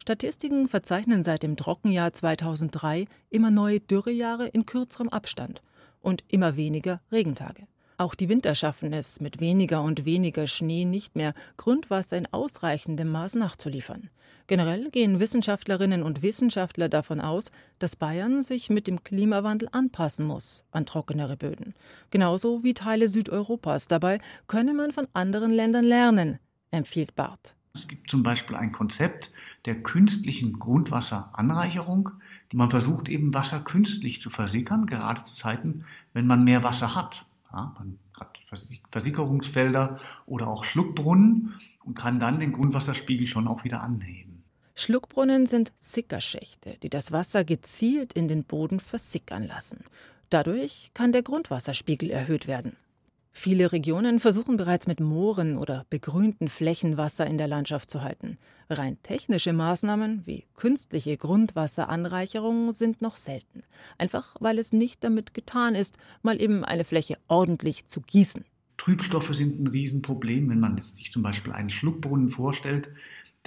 Statistiken 0.00 0.68
verzeichnen 0.68 1.22
seit 1.22 1.42
dem 1.42 1.56
Trockenjahr 1.56 2.12
2003 2.14 3.06
immer 3.28 3.50
neue 3.50 3.80
Dürrejahre 3.80 4.46
in 4.48 4.64
kürzerem 4.64 5.10
Abstand 5.10 5.60
und 6.00 6.24
immer 6.28 6.56
weniger 6.56 7.02
Regentage. 7.12 7.66
Auch 7.98 8.14
die 8.14 8.28
Winter 8.28 8.54
schaffen 8.54 8.92
es, 8.92 9.20
mit 9.20 9.40
weniger 9.40 9.82
und 9.82 10.04
weniger 10.04 10.46
Schnee 10.46 10.84
nicht 10.84 11.16
mehr 11.16 11.34
Grundwasser 11.56 12.16
in 12.16 12.32
ausreichendem 12.32 13.08
Maß 13.08 13.34
nachzuliefern. 13.34 14.08
Generell 14.48 14.90
gehen 14.90 15.20
Wissenschaftlerinnen 15.20 16.02
und 16.02 16.22
Wissenschaftler 16.22 16.88
davon 16.88 17.20
aus, 17.20 17.50
dass 17.78 17.96
Bayern 17.96 18.42
sich 18.42 18.70
mit 18.70 18.86
dem 18.86 19.04
Klimawandel 19.04 19.68
anpassen 19.72 20.26
muss 20.26 20.64
an 20.72 20.86
trockenere 20.86 21.36
Böden. 21.36 21.74
Genauso 22.10 22.64
wie 22.64 22.72
Teile 22.72 23.08
Südeuropas. 23.08 23.88
Dabei 23.88 24.18
könne 24.46 24.72
man 24.72 24.92
von 24.92 25.06
anderen 25.12 25.52
Ländern 25.52 25.84
lernen, 25.84 26.38
empfiehlt 26.70 27.14
Barth. 27.14 27.54
Es 27.74 27.88
gibt 27.88 28.10
zum 28.10 28.22
Beispiel 28.22 28.56
ein 28.56 28.72
Konzept 28.72 29.32
der 29.66 29.82
künstlichen 29.82 30.58
Grundwasseranreicherung. 30.58 32.10
Man 32.54 32.70
versucht 32.70 33.10
eben 33.10 33.34
Wasser 33.34 33.60
künstlich 33.60 34.22
zu 34.22 34.30
versickern, 34.30 34.86
gerade 34.86 35.26
zu 35.26 35.34
Zeiten, 35.34 35.84
wenn 36.14 36.26
man 36.26 36.42
mehr 36.42 36.62
Wasser 36.62 36.94
hat. 36.94 37.26
Ja, 37.52 37.74
man 37.78 37.98
hat 38.18 38.38
Versickerungsfelder 38.90 39.98
oder 40.24 40.48
auch 40.48 40.64
Schluckbrunnen 40.64 41.60
und 41.84 41.98
kann 41.98 42.18
dann 42.18 42.40
den 42.40 42.52
Grundwasserspiegel 42.52 43.26
schon 43.26 43.46
auch 43.46 43.64
wieder 43.64 43.82
anheben. 43.82 44.27
Schluckbrunnen 44.78 45.46
sind 45.46 45.72
Sickerschächte, 45.76 46.76
die 46.84 46.88
das 46.88 47.10
Wasser 47.10 47.42
gezielt 47.42 48.12
in 48.12 48.28
den 48.28 48.44
Boden 48.44 48.78
versickern 48.78 49.44
lassen. 49.44 49.80
Dadurch 50.30 50.92
kann 50.94 51.10
der 51.10 51.22
Grundwasserspiegel 51.24 52.10
erhöht 52.10 52.46
werden. 52.46 52.76
Viele 53.32 53.72
Regionen 53.72 54.20
versuchen 54.20 54.56
bereits 54.56 54.86
mit 54.86 55.00
Mooren 55.00 55.58
oder 55.58 55.84
begrünten 55.90 56.48
Flächen 56.48 56.96
Wasser 56.96 57.26
in 57.26 57.38
der 57.38 57.48
Landschaft 57.48 57.90
zu 57.90 58.02
halten. 58.02 58.36
Rein 58.70 59.02
technische 59.02 59.52
Maßnahmen 59.52 60.22
wie 60.26 60.44
künstliche 60.54 61.16
Grundwasseranreicherung 61.16 62.72
sind 62.72 63.02
noch 63.02 63.16
selten. 63.16 63.64
Einfach 63.98 64.36
weil 64.38 64.60
es 64.60 64.72
nicht 64.72 65.02
damit 65.02 65.34
getan 65.34 65.74
ist, 65.74 65.98
mal 66.22 66.40
eben 66.40 66.64
eine 66.64 66.84
Fläche 66.84 67.18
ordentlich 67.26 67.88
zu 67.88 68.00
gießen. 68.00 68.44
Trübstoffe 68.76 69.34
sind 69.34 69.60
ein 69.60 69.66
Riesenproblem. 69.66 70.48
Wenn 70.48 70.60
man 70.60 70.80
sich 70.80 71.10
zum 71.10 71.24
Beispiel 71.24 71.52
einen 71.52 71.68
Schluckbrunnen 71.68 72.30
vorstellt, 72.30 72.88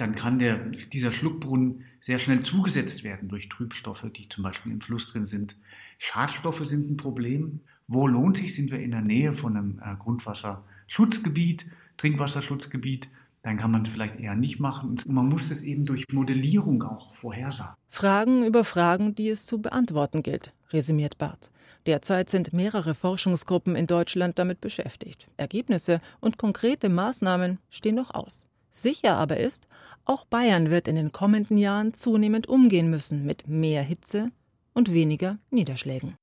dann 0.02 0.16
kann 0.16 0.40
der, 0.40 0.56
dieser 0.92 1.12
Schluckbrunnen 1.12 1.84
sehr 2.00 2.18
schnell 2.18 2.42
zugesetzt 2.42 3.04
werden 3.04 3.28
durch 3.28 3.48
Trübstoffe, 3.48 4.04
die 4.16 4.28
zum 4.28 4.42
Beispiel 4.42 4.72
im 4.72 4.80
Fluss 4.80 5.06
drin 5.06 5.26
sind. 5.26 5.54
Schadstoffe 5.96 6.66
sind 6.66 6.90
ein 6.90 6.96
Problem. 6.96 7.60
Wo 7.86 8.08
lohnt 8.08 8.38
sich? 8.38 8.56
Sind 8.56 8.72
wir 8.72 8.80
in 8.80 8.90
der 8.90 9.00
Nähe 9.00 9.32
von 9.32 9.56
einem 9.56 9.78
äh, 9.78 9.94
Grundwasserschutzgebiet, 9.96 11.66
Trinkwasserschutzgebiet? 11.98 13.10
Dann 13.44 13.58
kann 13.58 13.70
man 13.70 13.82
es 13.82 13.90
vielleicht 13.90 14.18
eher 14.18 14.34
nicht 14.34 14.58
machen. 14.58 14.90
Und 14.90 15.08
man 15.08 15.28
muss 15.28 15.52
es 15.52 15.62
eben 15.62 15.84
durch 15.84 16.04
Modellierung 16.10 16.82
auch 16.82 17.14
vorhersagen. 17.14 17.76
Fragen 17.88 18.44
über 18.44 18.64
Fragen, 18.64 19.14
die 19.14 19.28
es 19.28 19.46
zu 19.46 19.62
beantworten 19.62 20.24
gilt, 20.24 20.52
resümiert 20.72 21.16
Barth. 21.18 21.52
Derzeit 21.86 22.28
sind 22.28 22.52
mehrere 22.52 22.96
Forschungsgruppen 22.96 23.76
in 23.76 23.86
Deutschland 23.86 24.40
damit 24.40 24.60
beschäftigt. 24.60 25.28
Ergebnisse 25.36 26.00
und 26.18 26.38
konkrete 26.38 26.88
Maßnahmen 26.88 27.58
stehen 27.70 27.94
noch 27.94 28.12
aus. 28.12 28.48
Sicher 28.72 29.16
aber 29.16 29.36
ist, 29.36 29.68
auch 30.04 30.24
Bayern 30.24 30.70
wird 30.70 30.88
in 30.88 30.96
den 30.96 31.12
kommenden 31.12 31.58
Jahren 31.58 31.94
zunehmend 31.94 32.48
umgehen 32.48 32.90
müssen 32.90 33.24
mit 33.24 33.46
mehr 33.46 33.82
Hitze 33.82 34.30
und 34.72 34.92
weniger 34.92 35.38
Niederschlägen. 35.50 36.16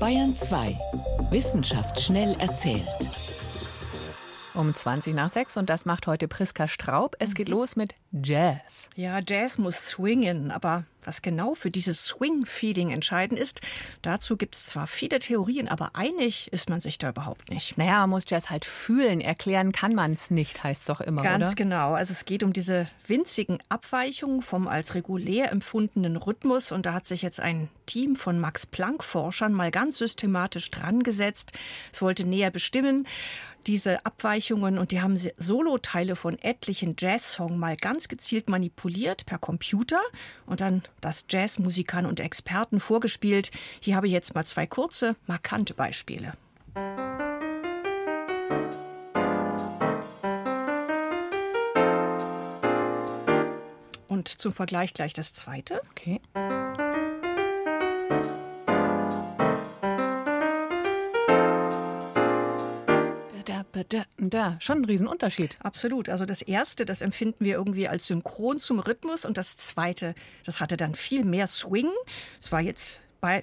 Bayern 0.00 0.34
2. 0.34 0.78
Wissenschaft 1.30 2.00
schnell 2.00 2.34
erzählt. 2.38 2.86
Um 4.56 4.74
20 4.74 5.14
nach 5.14 5.30
6 5.30 5.58
und 5.58 5.68
das 5.68 5.84
macht 5.84 6.06
heute 6.06 6.28
Priska 6.28 6.66
Straub. 6.66 7.14
Es 7.18 7.34
geht 7.34 7.50
los 7.50 7.76
mit 7.76 7.94
Jazz. 8.10 8.88
Ja, 8.94 9.20
Jazz 9.26 9.58
muss 9.58 9.90
swingen, 9.90 10.50
aber 10.50 10.84
was 11.04 11.20
genau 11.20 11.54
für 11.54 11.70
dieses 11.70 12.04
Swing-Feeling 12.06 12.90
entscheidend 12.90 13.38
ist, 13.38 13.60
dazu 14.00 14.38
gibt 14.38 14.54
es 14.54 14.64
zwar 14.64 14.86
viele 14.86 15.18
Theorien, 15.18 15.68
aber 15.68 15.90
einig 15.92 16.50
ist 16.54 16.70
man 16.70 16.80
sich 16.80 16.96
da 16.96 17.10
überhaupt 17.10 17.50
nicht. 17.50 17.76
Naja, 17.76 18.00
man 18.00 18.10
muss 18.10 18.24
Jazz 18.26 18.48
halt 18.48 18.64
fühlen. 18.64 19.20
Erklären 19.20 19.72
kann 19.72 19.94
man 19.94 20.14
es 20.14 20.30
nicht, 20.30 20.64
heißt 20.64 20.80
es 20.80 20.86
doch 20.86 21.02
immer, 21.02 21.22
Ganz 21.22 21.48
oder? 21.48 21.54
genau. 21.54 21.92
Also 21.92 22.12
es 22.12 22.24
geht 22.24 22.42
um 22.42 22.54
diese 22.54 22.88
winzigen 23.06 23.58
Abweichungen 23.68 24.40
vom 24.40 24.68
als 24.68 24.94
regulär 24.94 25.52
empfundenen 25.52 26.16
Rhythmus. 26.16 26.72
Und 26.72 26.86
da 26.86 26.94
hat 26.94 27.04
sich 27.04 27.20
jetzt 27.20 27.40
ein 27.40 27.68
Team 27.86 28.16
von 28.16 28.38
Max-Planck-Forschern 28.38 29.52
mal 29.52 29.70
ganz 29.70 29.98
systematisch 29.98 30.70
drangesetzt. 30.70 31.52
Es 31.92 32.02
wollte 32.02 32.26
näher 32.26 32.50
bestimmen, 32.50 33.06
diese 33.66 34.04
Abweichungen 34.06 34.78
und 34.78 34.92
die 34.92 35.00
haben 35.00 35.18
Soloteile 35.36 36.14
von 36.16 36.38
etlichen 36.38 36.94
Jazz-Songs 36.98 37.56
mal 37.56 37.76
ganz 37.76 38.08
gezielt 38.08 38.48
manipuliert 38.48 39.26
per 39.26 39.38
Computer 39.38 40.00
und 40.46 40.60
dann 40.60 40.82
das 41.00 41.26
Jazzmusikern 41.28 42.06
und 42.06 42.20
Experten 42.20 42.80
vorgespielt. 42.80 43.50
Hier 43.80 43.96
habe 43.96 44.06
ich 44.06 44.12
jetzt 44.12 44.34
mal 44.34 44.44
zwei 44.44 44.66
kurze, 44.66 45.16
markante 45.26 45.74
Beispiele. 45.74 46.32
Und 54.08 54.28
zum 54.28 54.52
Vergleich 54.52 54.94
gleich 54.94 55.12
das 55.12 55.34
zweite. 55.34 55.82
Okay. 55.90 56.20
Da, 63.88 64.02
da, 64.16 64.56
schon 64.60 64.78
ein 64.78 64.84
Riesenunterschied. 64.84 65.58
Absolut. 65.62 66.08
Also 66.08 66.24
das 66.24 66.42
erste, 66.42 66.84
das 66.84 67.02
empfinden 67.02 67.44
wir 67.44 67.54
irgendwie 67.54 67.88
als 67.88 68.08
synchron 68.08 68.58
zum 68.58 68.80
Rhythmus 68.80 69.24
und 69.24 69.38
das 69.38 69.56
zweite, 69.56 70.14
das 70.44 70.60
hatte 70.60 70.76
dann 70.76 70.94
viel 70.94 71.24
mehr 71.24 71.46
Swing. 71.46 71.88
Es 72.40 72.50
war 72.50 72.60
jetzt 72.60 73.00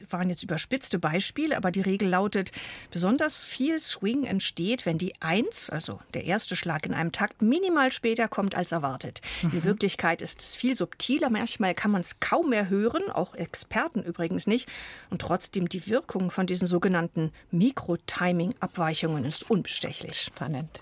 waren 0.09 0.29
jetzt 0.29 0.43
überspitzte 0.43 0.99
Beispiele, 0.99 1.57
aber 1.57 1.71
die 1.71 1.81
Regel 1.81 2.09
lautet, 2.09 2.51
besonders 2.91 3.43
viel 3.43 3.79
Swing 3.79 4.23
entsteht, 4.23 4.85
wenn 4.85 4.97
die 4.97 5.13
Eins, 5.21 5.69
also 5.69 5.99
der 6.13 6.25
erste 6.25 6.55
Schlag 6.55 6.85
in 6.85 6.93
einem 6.93 7.11
Takt, 7.11 7.41
minimal 7.41 7.91
später 7.91 8.27
kommt 8.27 8.55
als 8.55 8.71
erwartet. 8.71 9.21
Mhm. 9.41 9.51
In 9.53 9.63
Wirklichkeit 9.63 10.21
ist 10.21 10.41
es 10.41 10.55
viel 10.55 10.75
subtiler, 10.75 11.29
manchmal 11.29 11.73
kann 11.73 11.91
man 11.91 12.01
es 12.01 12.19
kaum 12.19 12.49
mehr 12.49 12.69
hören, 12.69 13.09
auch 13.09 13.35
Experten 13.35 14.01
übrigens 14.01 14.47
nicht. 14.47 14.69
Und 15.09 15.21
trotzdem 15.21 15.69
die 15.69 15.87
Wirkung 15.87 16.31
von 16.31 16.47
diesen 16.47 16.67
sogenannten 16.67 17.31
Mikrotiming-Abweichungen 17.51 19.25
ist 19.25 19.49
unbestechlich. 19.49 20.21
Spannend. 20.21 20.81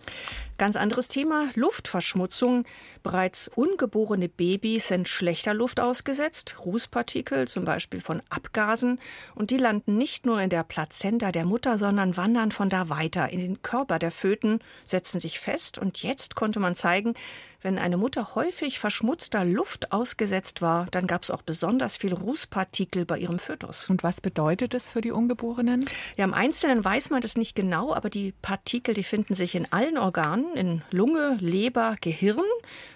Ganz 0.61 0.75
anderes 0.75 1.07
Thema, 1.07 1.49
Luftverschmutzung. 1.55 2.65
Bereits 3.01 3.47
ungeborene 3.47 4.29
Babys 4.29 4.89
sind 4.89 5.07
schlechter 5.07 5.55
Luft 5.55 5.79
ausgesetzt, 5.79 6.57
Rußpartikel 6.63 7.47
zum 7.47 7.65
Beispiel 7.65 7.99
von 7.99 8.21
Abgasen. 8.29 8.99
Und 9.33 9.49
die 9.49 9.57
landen 9.57 9.97
nicht 9.97 10.27
nur 10.27 10.39
in 10.39 10.51
der 10.51 10.63
Plazenta 10.63 11.31
der 11.31 11.45
Mutter, 11.45 11.79
sondern 11.79 12.15
wandern 12.15 12.51
von 12.51 12.69
da 12.69 12.89
weiter 12.89 13.29
in 13.29 13.39
den 13.39 13.63
Körper 13.63 13.97
der 13.97 14.11
Föten, 14.11 14.59
setzen 14.83 15.19
sich 15.19 15.39
fest. 15.39 15.79
Und 15.79 16.03
jetzt 16.03 16.35
konnte 16.35 16.59
man 16.59 16.75
zeigen, 16.75 17.15
wenn 17.61 17.77
eine 17.77 17.97
Mutter 17.97 18.33
häufig 18.35 18.79
verschmutzter 18.79 19.45
Luft 19.45 19.91
ausgesetzt 19.91 20.61
war, 20.61 20.87
dann 20.91 21.05
gab 21.05 21.23
es 21.23 21.29
auch 21.29 21.43
besonders 21.43 21.95
viel 21.95 22.13
Rußpartikel 22.13 23.05
bei 23.05 23.19
ihrem 23.19 23.37
Fötus. 23.37 23.89
Und 23.89 24.03
was 24.03 24.19
bedeutet 24.19 24.73
das 24.73 24.89
für 24.89 25.01
die 25.01 25.11
Ungeborenen? 25.11 25.85
Ja, 26.17 26.25
im 26.25 26.33
Einzelnen 26.33 26.83
weiß 26.83 27.11
man 27.11 27.21
das 27.21 27.37
nicht 27.37 27.55
genau, 27.55 27.93
aber 27.93 28.09
die 28.09 28.33
Partikel, 28.41 28.95
die 28.95 29.03
finden 29.03 29.35
sich 29.35 29.53
in 29.53 29.71
allen 29.71 29.97
Organen, 29.99 30.55
in 30.55 30.81
Lunge, 30.89 31.37
Leber, 31.39 31.97
Gehirn. 32.01 32.43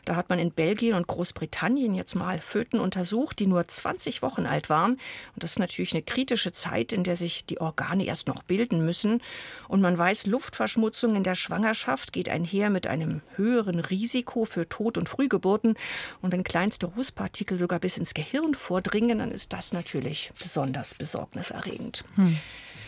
Da 0.03 0.15
hat 0.15 0.29
man 0.29 0.39
in 0.39 0.51
Belgien 0.51 0.95
und 0.95 1.07
Großbritannien 1.07 1.93
jetzt 1.93 2.15
mal 2.15 2.39
Föten 2.39 2.79
untersucht, 2.79 3.39
die 3.39 3.47
nur 3.47 3.67
20 3.67 4.21
Wochen 4.23 4.47
alt 4.47 4.69
waren. 4.69 4.93
Und 4.93 5.43
das 5.43 5.51
ist 5.51 5.59
natürlich 5.59 5.93
eine 5.93 6.03
kritische 6.03 6.51
Zeit, 6.51 6.91
in 6.91 7.03
der 7.03 7.15
sich 7.15 7.45
die 7.45 7.61
Organe 7.61 8.05
erst 8.05 8.27
noch 8.27 8.41
bilden 8.43 8.83
müssen. 8.83 9.21
Und 9.67 9.81
man 9.81 9.97
weiß, 9.97 10.25
Luftverschmutzung 10.25 11.15
in 11.15 11.23
der 11.23 11.35
Schwangerschaft 11.35 12.13
geht 12.13 12.29
einher 12.29 12.71
mit 12.71 12.87
einem 12.87 13.21
höheren 13.35 13.79
Risiko 13.79 14.45
für 14.55 14.69
Tod- 14.69 14.97
und 14.97 15.09
Frühgeburten. 15.09 15.75
Und 16.21 16.31
wenn 16.31 16.45
kleinste 16.45 16.85
Rußpartikel 16.87 17.59
sogar 17.59 17.79
bis 17.79 17.97
ins 17.97 18.13
Gehirn 18.13 18.55
vordringen, 18.55 19.19
dann 19.19 19.31
ist 19.31 19.51
das 19.51 19.73
natürlich 19.73 20.31
besonders 20.39 20.95
besorgniserregend. 20.95 22.05
Hm. 22.15 22.37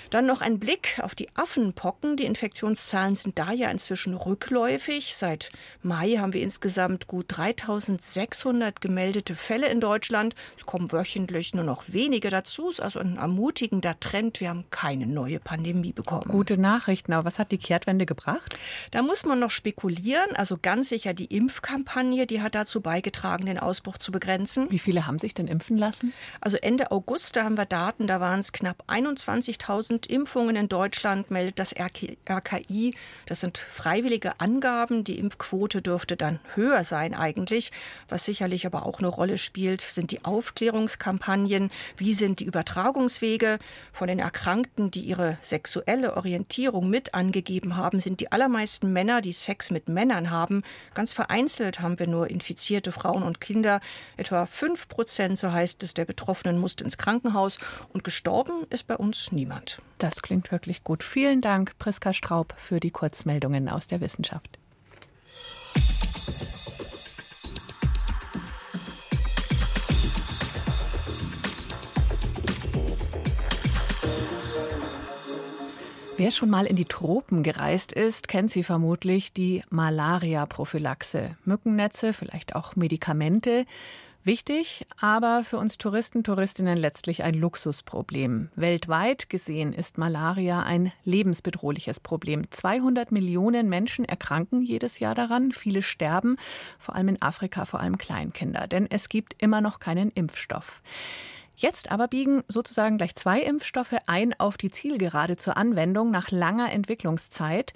Dann 0.10 0.26
noch 0.26 0.42
ein 0.42 0.60
Blick 0.60 1.00
auf 1.02 1.16
die 1.16 1.28
Affenpocken. 1.36 2.18
Die 2.18 2.26
Infektionszahlen 2.26 3.16
sind 3.16 3.38
da 3.38 3.52
ja 3.52 3.70
inzwischen 3.70 4.14
rückläufig. 4.14 5.16
Seit 5.16 5.52
Mai 5.82 6.18
haben 6.18 6.34
wir 6.34 6.42
insgesamt 6.42 7.08
gut 7.08 7.26
3600 7.30 8.82
gemeldete 8.82 9.36
Fälle 9.36 9.68
in 9.68 9.82
Deutschland. 9.82 10.36
Es 10.58 10.66
kommen 10.66 10.92
wöchentlich 10.92 11.54
nur 11.54 11.64
noch 11.64 11.84
wenige 11.88 12.30
dazu. 12.30 12.70
Es 12.70 12.76
ist 12.76 12.82
also 12.82 13.00
ein 13.00 13.18
ermutigender 13.18 14.00
Trend. 14.00 14.40
Wir 14.40 14.50
haben 14.50 14.66
keine 14.72 15.06
neue 15.06 15.40
Pandemie 15.40 15.94
bekommen. 15.94 16.30
Gute 16.30 16.58
Nachrichten. 16.58 17.14
Aber 17.14 17.26
was 17.26 17.40
hat 17.40 17.52
die 17.52 17.58
Kehrtwende 17.58 18.06
gebracht? 18.06 18.56
Da 18.92 19.02
muss 19.02 19.26
man 19.26 19.40
noch 19.40 19.52
spekulieren. 19.52 20.36
Also 20.36 20.58
ganz 20.62 20.90
sicher 20.90 21.14
die 21.14 21.26
Impfkampagne, 21.26 22.28
die 22.28 22.42
hat 22.42 22.56
dazu 22.56 22.82
beigetragen, 22.82 23.46
den 23.46 23.60
Ausbruch 23.60 23.98
zu 23.98 24.12
begrenzen. 24.12 24.70
Wie 24.70 24.80
viele 24.80 25.08
haben 25.08 25.20
sich 25.20 25.34
denn 25.34 25.48
impfen 25.48 25.78
lassen? 25.78 26.14
Also 26.42 26.58
Ende 26.58 26.92
August, 26.92 27.36
da 27.36 27.44
haben 27.44 27.58
wir 27.58 27.66
Daten, 27.66 28.08
da 28.08 28.20
waren 28.20 28.40
es 28.40 28.52
knapp 28.52 28.84
21.000 28.88 29.97
1000 29.98 30.08
Impfungen 30.08 30.56
in 30.56 30.70
Deutschland, 30.70 31.32
meldet 31.32 31.60
das 31.60 31.74
RKI. 31.76 32.94
Das 33.26 33.40
sind 33.40 33.58
freiwillige 33.58 34.40
Angaben. 34.40 35.04
Die 35.04 35.18
Impfquote 35.18 35.82
dürfte 35.82 36.16
dann 36.16 36.40
höher 36.54 36.84
sein 36.84 37.16
eigentlich. 37.16 37.72
Was 38.08 38.26
sicherlich 38.26 38.66
aber 38.66 38.86
auch 38.86 39.00
eine 39.00 39.08
Rolle 39.08 39.38
spielt, 39.38 39.82
sind 39.82 40.12
die 40.12 40.24
Aufklärungskampagnen. 40.24 41.72
Wie 41.98 42.14
sind 42.14 42.40
die 42.40 42.46
Übertragungswege 42.46 43.58
von 43.92 44.08
den 44.08 44.20
Erkrankten, 44.20 44.92
die 44.92 45.02
ihre 45.02 45.38
sexuelle 45.42 46.16
Orientierung 46.16 46.90
mit 46.90 47.14
angegeben 47.14 47.76
haben, 47.76 48.00
sind 48.00 48.20
die 48.20 48.32
allermeisten 48.32 48.94
Männer, 48.94 49.22
die 49.22 49.34
Sex 49.34 49.72
mit 49.72 49.90
Männern 49.90 50.30
haben. 50.30 50.64
Ganz 50.94 51.14
vereinzelt 51.14 51.80
haben 51.80 52.00
wir 52.00 52.08
nur 52.08 52.30
infizierte 52.30 52.92
Frauen 52.92 53.24
und 53.24 53.42
Kinder. 53.42 53.82
Etwa 54.16 54.46
fünf 54.46 54.88
Prozent, 54.88 55.40
so 55.40 55.52
heißt 55.52 55.82
es, 55.84 55.94
der 55.94 56.06
Betroffenen 56.06 56.60
musste 56.60 56.84
ins 56.84 56.98
Krankenhaus 56.98 57.58
und 57.94 58.04
gestorben 58.04 58.66
ist 58.70 58.88
bei 58.88 58.96
uns 58.96 59.32
niemand. 59.32 59.82
Das 59.98 60.22
klingt 60.22 60.52
wirklich 60.52 60.84
gut. 60.84 61.04
Vielen 61.04 61.42
Dank, 61.42 61.78
Priska 61.80 62.14
Straub, 62.14 62.54
für 62.58 62.80
die 62.80 62.92
Kurzmeldungen 62.92 63.68
aus 63.68 63.88
der 63.88 64.00
Wissenschaft. 64.02 64.60
Wer 76.20 76.32
schon 76.32 76.50
mal 76.50 76.66
in 76.66 76.76
die 76.76 76.86
Tropen 76.86 77.44
gereist 77.44 77.92
ist, 77.92 78.28
kennt 78.28 78.50
sie 78.50 78.64
vermutlich 78.64 79.34
die 79.34 79.64
Malaria-Prophylaxe. 79.70 81.38
Mückennetze, 81.46 82.12
vielleicht 82.12 82.56
auch 82.56 82.76
Medikamente. 82.76 83.68
Wichtig, 84.28 84.86
aber 85.00 85.46
für 85.46 85.58
uns 85.58 85.78
Touristen, 85.78 86.22
Touristinnen 86.22 86.78
letztlich 86.78 87.24
ein 87.24 87.34
Luxusproblem. 87.34 88.50
Weltweit 88.58 89.30
gesehen 89.30 89.72
ist 89.72 89.98
Malaria 89.98 90.64
ein 90.64 90.92
lebensbedrohliches 91.06 92.02
Problem. 92.02 92.52
200 92.52 93.14
Millionen 93.14 93.70
Menschen 93.70 94.04
erkranken 94.04 94.62
jedes 94.62 95.00
Jahr 95.00 95.16
daran, 95.16 95.54
viele 95.54 95.82
sterben, 95.82 96.36
vor 96.78 96.96
allem 96.96 97.08
in 97.08 97.22
Afrika, 97.22 97.64
vor 97.64 97.80
allem 97.80 97.98
Kleinkinder, 97.98 98.68
denn 98.68 98.86
es 98.92 99.08
gibt 99.08 99.42
immer 99.42 99.62
noch 99.62 99.80
keinen 99.80 100.12
Impfstoff. 100.12 100.82
Jetzt 101.60 101.90
aber 101.90 102.08
biegen 102.08 102.44
sozusagen 102.48 103.00
gleich 103.00 103.16
zwei 103.16 103.42
Impfstoffe 103.42 103.96
ein 104.06 104.40
auf 104.40 104.58
die 104.58 104.70
Zielgerade 104.70 105.38
zur 105.38 105.58
Anwendung 105.58 106.12
nach 106.12 106.30
langer 106.30 106.72
Entwicklungszeit. 106.72 107.74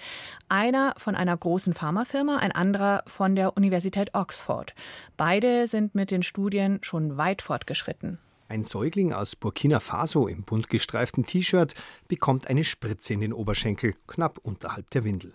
Einer 0.49 0.93
von 0.97 1.15
einer 1.15 1.35
großen 1.35 1.73
Pharmafirma, 1.73 2.37
ein 2.37 2.51
anderer 2.51 3.03
von 3.07 3.35
der 3.35 3.57
Universität 3.57 4.13
Oxford. 4.13 4.75
Beide 5.17 5.67
sind 5.67 5.95
mit 5.95 6.11
den 6.11 6.21
Studien 6.21 6.77
schon 6.83 7.17
weit 7.17 7.41
fortgeschritten. 7.41 8.19
Ein 8.49 8.63
Säugling 8.63 9.13
aus 9.13 9.35
Burkina 9.35 9.79
Faso 9.79 10.27
im 10.27 10.43
bunt 10.43 10.69
gestreiften 10.69 11.25
T-Shirt 11.25 11.73
bekommt 12.07 12.45
eine 12.47 12.63
Spritze 12.63 13.15
in 13.15 13.21
den 13.21 13.33
Oberschenkel, 13.33 13.95
knapp 14.05 14.37
unterhalb 14.37 14.91
der 14.91 15.05
Windel. 15.05 15.33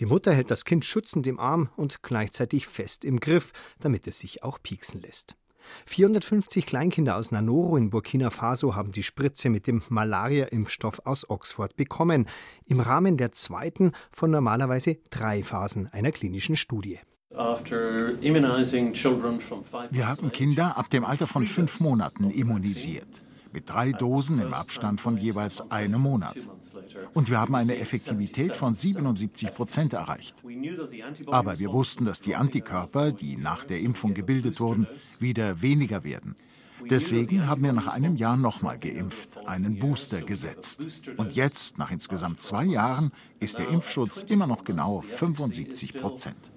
Die 0.00 0.06
Mutter 0.06 0.34
hält 0.34 0.50
das 0.50 0.66
Kind 0.66 0.84
schützend 0.84 1.26
im 1.26 1.40
Arm 1.40 1.70
und 1.76 2.02
gleichzeitig 2.02 2.66
fest 2.66 3.06
im 3.06 3.20
Griff, 3.20 3.52
damit 3.80 4.06
es 4.06 4.18
sich 4.18 4.42
auch 4.42 4.60
pieksen 4.62 5.00
lässt. 5.00 5.34
450 5.86 6.66
Kleinkinder 6.66 7.16
aus 7.16 7.30
Nanoro 7.30 7.76
in 7.76 7.90
Burkina 7.90 8.30
Faso 8.30 8.74
haben 8.74 8.92
die 8.92 9.02
Spritze 9.02 9.48
mit 9.48 9.66
dem 9.66 9.82
Malaria-Impfstoff 9.88 11.02
aus 11.04 11.28
Oxford 11.28 11.76
bekommen, 11.76 12.26
im 12.66 12.80
Rahmen 12.80 13.16
der 13.16 13.32
zweiten 13.32 13.92
von 14.10 14.30
normalerweise 14.30 14.98
drei 15.10 15.42
Phasen 15.42 15.88
einer 15.92 16.12
klinischen 16.12 16.56
Studie. 16.56 16.98
Wir 19.90 20.08
haben 20.08 20.32
Kinder 20.32 20.78
ab 20.78 20.90
dem 20.90 21.04
Alter 21.04 21.26
von 21.26 21.46
fünf 21.46 21.80
Monaten 21.80 22.30
immunisiert 22.30 23.22
mit 23.56 23.70
drei 23.70 23.92
Dosen 23.92 24.38
im 24.38 24.52
Abstand 24.52 25.00
von 25.00 25.16
jeweils 25.16 25.70
einem 25.70 26.02
Monat. 26.02 26.36
Und 27.14 27.30
wir 27.30 27.40
haben 27.40 27.54
eine 27.54 27.78
Effektivität 27.78 28.56
von 28.56 28.74
77 28.74 29.54
Prozent 29.54 29.92
erreicht. 29.92 30.36
Aber 31.26 31.58
wir 31.58 31.72
wussten, 31.72 32.04
dass 32.04 32.20
die 32.20 32.36
Antikörper, 32.36 33.12
die 33.12 33.36
nach 33.36 33.64
der 33.64 33.80
Impfung 33.80 34.14
gebildet 34.14 34.60
wurden, 34.60 34.86
wieder 35.18 35.62
weniger 35.62 36.04
werden. 36.04 36.34
Deswegen 36.90 37.46
haben 37.46 37.64
wir 37.64 37.72
nach 37.72 37.88
einem 37.88 38.16
Jahr 38.16 38.36
nochmal 38.36 38.78
geimpft, 38.78 39.38
einen 39.46 39.78
Booster 39.78 40.20
gesetzt. 40.20 41.08
Und 41.16 41.34
jetzt, 41.34 41.78
nach 41.78 41.90
insgesamt 41.90 42.42
zwei 42.42 42.64
Jahren, 42.64 43.12
ist 43.40 43.58
der 43.58 43.68
Impfschutz 43.68 44.22
immer 44.22 44.46
noch 44.46 44.64
genau 44.64 45.00
75 45.00 45.94
Prozent 45.94 46.52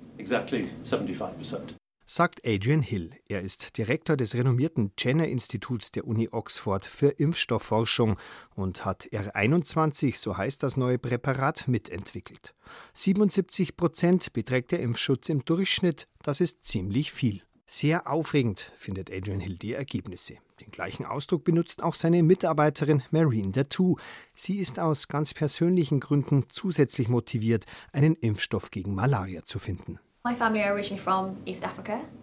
sagt 2.09 2.41
Adrian 2.43 2.81
Hill. 2.81 3.11
Er 3.27 3.41
ist 3.41 3.77
Direktor 3.77 4.17
des 4.17 4.33
renommierten 4.33 4.93
Jenner-Instituts 4.97 5.91
der 5.91 6.07
Uni 6.07 6.27
Oxford 6.31 6.83
für 6.83 7.09
Impfstoffforschung 7.09 8.17
und 8.55 8.83
hat 8.83 9.05
R21, 9.11 10.17
so 10.17 10.35
heißt 10.35 10.63
das 10.63 10.75
neue 10.75 10.97
Präparat, 10.97 11.67
mitentwickelt. 11.67 12.55
77 12.95 13.77
Prozent 13.77 14.33
beträgt 14.33 14.71
der 14.71 14.79
Impfschutz 14.79 15.29
im 15.29 15.45
Durchschnitt. 15.45 16.07
Das 16.23 16.41
ist 16.41 16.63
ziemlich 16.63 17.11
viel. 17.11 17.43
Sehr 17.67 18.11
aufregend 18.11 18.71
findet 18.75 19.11
Adrian 19.13 19.39
Hill 19.39 19.59
die 19.59 19.73
Ergebnisse. 19.73 20.37
Den 20.61 20.71
gleichen 20.71 21.05
Ausdruck 21.05 21.43
benutzt 21.43 21.83
auch 21.83 21.93
seine 21.93 22.23
Mitarbeiterin 22.23 23.03
Marine 23.11 23.51
Datu. 23.51 23.97
Sie 24.33 24.57
ist 24.57 24.79
aus 24.79 25.09
ganz 25.09 25.35
persönlichen 25.35 25.99
Gründen 25.99 26.45
zusätzlich 26.49 27.07
motiviert, 27.07 27.65
einen 27.91 28.15
Impfstoff 28.15 28.71
gegen 28.71 28.95
Malaria 28.95 29.43
zu 29.43 29.59
finden. 29.59 29.99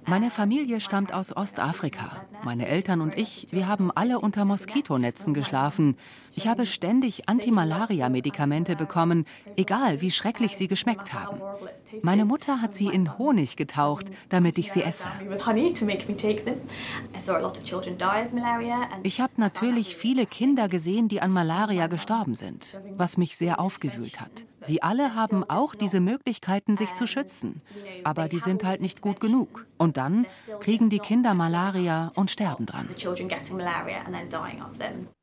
Meine 0.04 0.30
Familie 0.30 0.80
stammt 0.80 1.14
aus 1.14 1.34
Ostafrika. 1.34 2.26
Meine 2.44 2.68
Eltern 2.68 3.00
und 3.00 3.16
ich, 3.16 3.46
wir 3.52 3.68
haben 3.68 3.90
alle 3.90 4.20
unter 4.20 4.44
Moskitonetzen 4.44 5.32
geschlafen. 5.32 5.96
Ich 6.34 6.46
habe 6.46 6.66
ständig 6.66 7.26
Antimalaria-Medikamente 7.30 8.76
bekommen, 8.76 9.24
egal 9.56 10.02
wie 10.02 10.10
schrecklich 10.10 10.58
sie 10.58 10.68
geschmeckt 10.68 11.14
haben. 11.14 11.40
Meine 12.02 12.26
Mutter 12.26 12.60
hat 12.60 12.74
sie 12.74 12.88
in 12.88 13.16
Honig 13.16 13.56
getaucht, 13.56 14.10
damit 14.28 14.58
ich 14.58 14.70
sie 14.70 14.82
esse. 14.82 15.08
Ich 19.02 19.20
habe 19.22 19.32
natürlich 19.38 19.96
viele 19.96 20.26
Kinder 20.26 20.68
gesehen, 20.68 21.08
die 21.08 21.22
an 21.22 21.32
Malaria 21.32 21.86
gestorben 21.86 22.34
sind, 22.34 22.78
was 22.94 23.16
mich 23.16 23.38
sehr 23.38 23.58
aufgewühlt 23.58 24.20
hat. 24.20 24.44
Sie 24.60 24.82
alle 24.82 25.14
haben 25.14 25.44
auch 25.48 25.74
diese 25.74 26.00
Möglichkeiten, 26.00 26.76
sich 26.76 26.94
zu 26.94 27.06
schützen. 27.06 27.62
Aber 28.04 28.28
die 28.28 28.38
sind 28.38 28.64
halt 28.64 28.80
nicht 28.80 29.00
gut 29.00 29.20
genug. 29.20 29.66
Und 29.78 29.96
dann 29.96 30.26
kriegen 30.60 30.90
die 30.90 30.98
Kinder 30.98 31.34
Malaria 31.34 32.10
und 32.14 32.30
sterben 32.30 32.66
dran. 32.66 32.88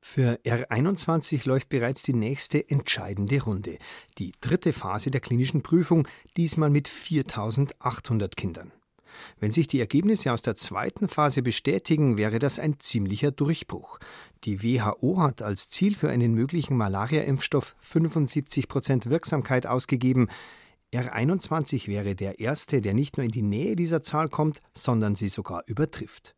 Für 0.01 0.39
R21 0.45 1.47
läuft 1.47 1.69
bereits 1.69 2.03
die 2.03 2.13
nächste 2.13 2.69
entscheidende 2.69 3.41
Runde. 3.43 3.77
Die 4.17 4.33
dritte 4.41 4.73
Phase 4.73 5.11
der 5.11 5.21
klinischen 5.21 5.63
Prüfung, 5.63 6.07
diesmal 6.37 6.69
mit 6.69 6.87
4800 6.87 8.35
Kindern. 8.35 8.71
Wenn 9.39 9.51
sich 9.51 9.67
die 9.67 9.79
Ergebnisse 9.79 10.31
aus 10.31 10.41
der 10.41 10.55
zweiten 10.55 11.07
Phase 11.07 11.41
bestätigen, 11.41 12.17
wäre 12.17 12.39
das 12.39 12.59
ein 12.59 12.79
ziemlicher 12.79 13.31
Durchbruch. 13.31 13.99
Die 14.43 14.63
WHO 14.63 15.19
hat 15.19 15.41
als 15.41 15.69
Ziel 15.69 15.95
für 15.95 16.09
einen 16.09 16.33
möglichen 16.33 16.75
Malaria-Impfstoff 16.77 17.75
75 17.79 18.67
Prozent 18.67 19.09
Wirksamkeit 19.09 19.67
ausgegeben. 19.67 20.29
R21 20.93 21.87
wäre 21.87 22.15
der 22.15 22.39
erste, 22.39 22.81
der 22.81 22.93
nicht 22.93 23.17
nur 23.17 23.25
in 23.25 23.31
die 23.31 23.41
Nähe 23.41 23.75
dieser 23.75 24.01
Zahl 24.01 24.29
kommt, 24.29 24.61
sondern 24.73 25.15
sie 25.15 25.29
sogar 25.29 25.63
übertrifft. 25.67 26.35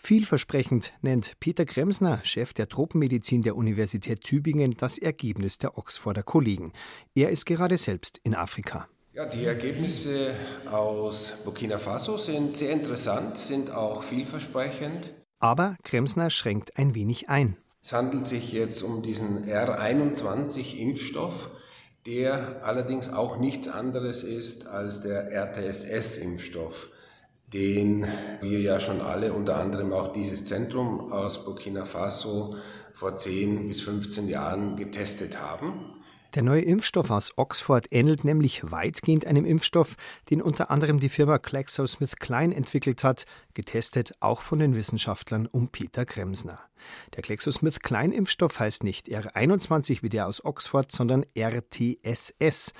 Vielversprechend 0.00 0.92
nennt 1.02 1.38
Peter 1.40 1.64
Kremsner, 1.64 2.20
Chef 2.22 2.54
der 2.54 2.68
Tropenmedizin 2.68 3.42
der 3.42 3.56
Universität 3.56 4.20
Tübingen, 4.20 4.76
das 4.78 4.96
Ergebnis 4.96 5.58
der 5.58 5.76
Oxforder 5.76 6.22
Kollegen. 6.22 6.72
Er 7.14 7.30
ist 7.30 7.46
gerade 7.46 7.76
selbst 7.76 8.20
in 8.22 8.34
Afrika. 8.34 8.88
Ja, 9.12 9.26
die 9.26 9.44
Ergebnisse 9.44 10.34
aus 10.70 11.42
Burkina 11.44 11.78
Faso 11.78 12.16
sind 12.16 12.56
sehr 12.56 12.70
interessant, 12.70 13.36
sind 13.36 13.72
auch 13.72 14.04
vielversprechend. 14.04 15.12
Aber 15.40 15.76
Kremsner 15.82 16.30
schränkt 16.30 16.78
ein 16.78 16.94
wenig 16.94 17.28
ein. 17.28 17.56
Es 17.82 17.92
handelt 17.92 18.28
sich 18.28 18.52
jetzt 18.52 18.82
um 18.82 19.02
diesen 19.02 19.46
R21-Impfstoff, 19.46 21.50
der 22.08 22.62
allerdings 22.64 23.12
auch 23.12 23.36
nichts 23.36 23.68
anderes 23.68 24.22
ist 24.22 24.66
als 24.66 25.02
der 25.02 25.30
RTSS-Impfstoff, 25.30 26.88
den 27.52 28.06
wir 28.40 28.60
ja 28.60 28.80
schon 28.80 29.02
alle, 29.02 29.34
unter 29.34 29.58
anderem 29.58 29.92
auch 29.92 30.14
dieses 30.14 30.46
Zentrum 30.46 31.12
aus 31.12 31.44
Burkina 31.44 31.84
Faso, 31.84 32.56
vor 32.94 33.18
10 33.18 33.68
bis 33.68 33.82
15 33.82 34.26
Jahren 34.26 34.76
getestet 34.76 35.42
haben. 35.42 35.98
Der 36.34 36.42
neue 36.42 36.60
Impfstoff 36.60 37.10
aus 37.10 37.32
Oxford 37.36 37.86
ähnelt 37.90 38.22
nämlich 38.22 38.70
weitgehend 38.70 39.26
einem 39.26 39.46
Impfstoff, 39.46 39.96
den 40.28 40.42
unter 40.42 40.70
anderem 40.70 41.00
die 41.00 41.08
Firma 41.08 41.38
GlaxoSmithKline 41.38 42.54
entwickelt 42.54 43.02
hat, 43.02 43.24
getestet 43.54 44.12
auch 44.20 44.42
von 44.42 44.58
den 44.58 44.76
Wissenschaftlern 44.76 45.46
um 45.46 45.68
Peter 45.68 46.04
Kremsner. 46.04 46.60
Der 47.16 47.22
GlaxoSmithKline-Impfstoff 47.22 48.60
heißt 48.60 48.84
nicht 48.84 49.08
R21 49.08 50.02
wie 50.02 50.10
der 50.10 50.26
aus 50.26 50.44
Oxford, 50.44 50.92
sondern 50.92 51.24
RTSS. 51.34 52.74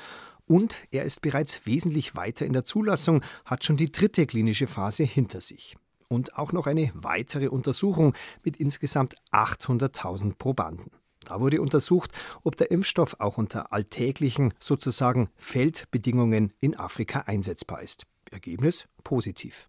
Und 0.47 0.75
er 0.91 1.05
ist 1.05 1.23
bereits 1.23 1.65
wesentlich 1.65 2.15
weiter 2.15 2.45
in 2.45 2.53
der 2.53 2.65
Zulassung, 2.65 3.23
hat 3.47 3.65
schon 3.65 3.79
die 3.79 3.91
dritte 3.91 4.27
klinische 4.27 4.67
Phase 4.67 5.05
hinter 5.05 5.41
sich 5.41 5.77
und 6.09 6.37
auch 6.37 6.53
noch 6.53 6.67
eine 6.67 6.91
weitere 6.95 7.49
Untersuchung 7.49 8.15
mit 8.43 8.59
insgesamt 8.59 9.15
800.000 9.33 10.35
Probanden. 10.37 10.91
Da 11.29 11.41
wurde 11.41 11.61
untersucht, 11.61 12.11
ob 12.43 12.57
der 12.57 12.71
Impfstoff 12.71 13.17
auch 13.19 13.37
unter 13.37 13.71
alltäglichen, 13.71 14.55
sozusagen 14.61 15.29
Feldbedingungen 15.37 16.55
in 16.61 16.75
Afrika 16.75 17.21
einsetzbar 17.27 17.83
ist. 17.83 18.07
Ergebnis 18.31 18.89
positiv. 19.05 19.69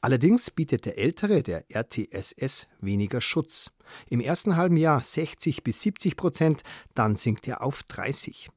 Allerdings 0.00 0.50
bietet 0.50 0.86
der 0.86 0.98
ältere, 0.98 1.44
der 1.44 1.64
RTSS, 1.70 2.66
weniger 2.80 3.20
Schutz. 3.20 3.70
Im 4.08 4.18
ersten 4.18 4.56
halben 4.56 4.76
Jahr 4.76 5.00
60 5.00 5.62
bis 5.62 5.82
70 5.82 6.16
Prozent, 6.16 6.62
dann 6.94 7.14
sinkt 7.14 7.46
er 7.46 7.62
auf 7.62 7.84
30. 7.84 8.50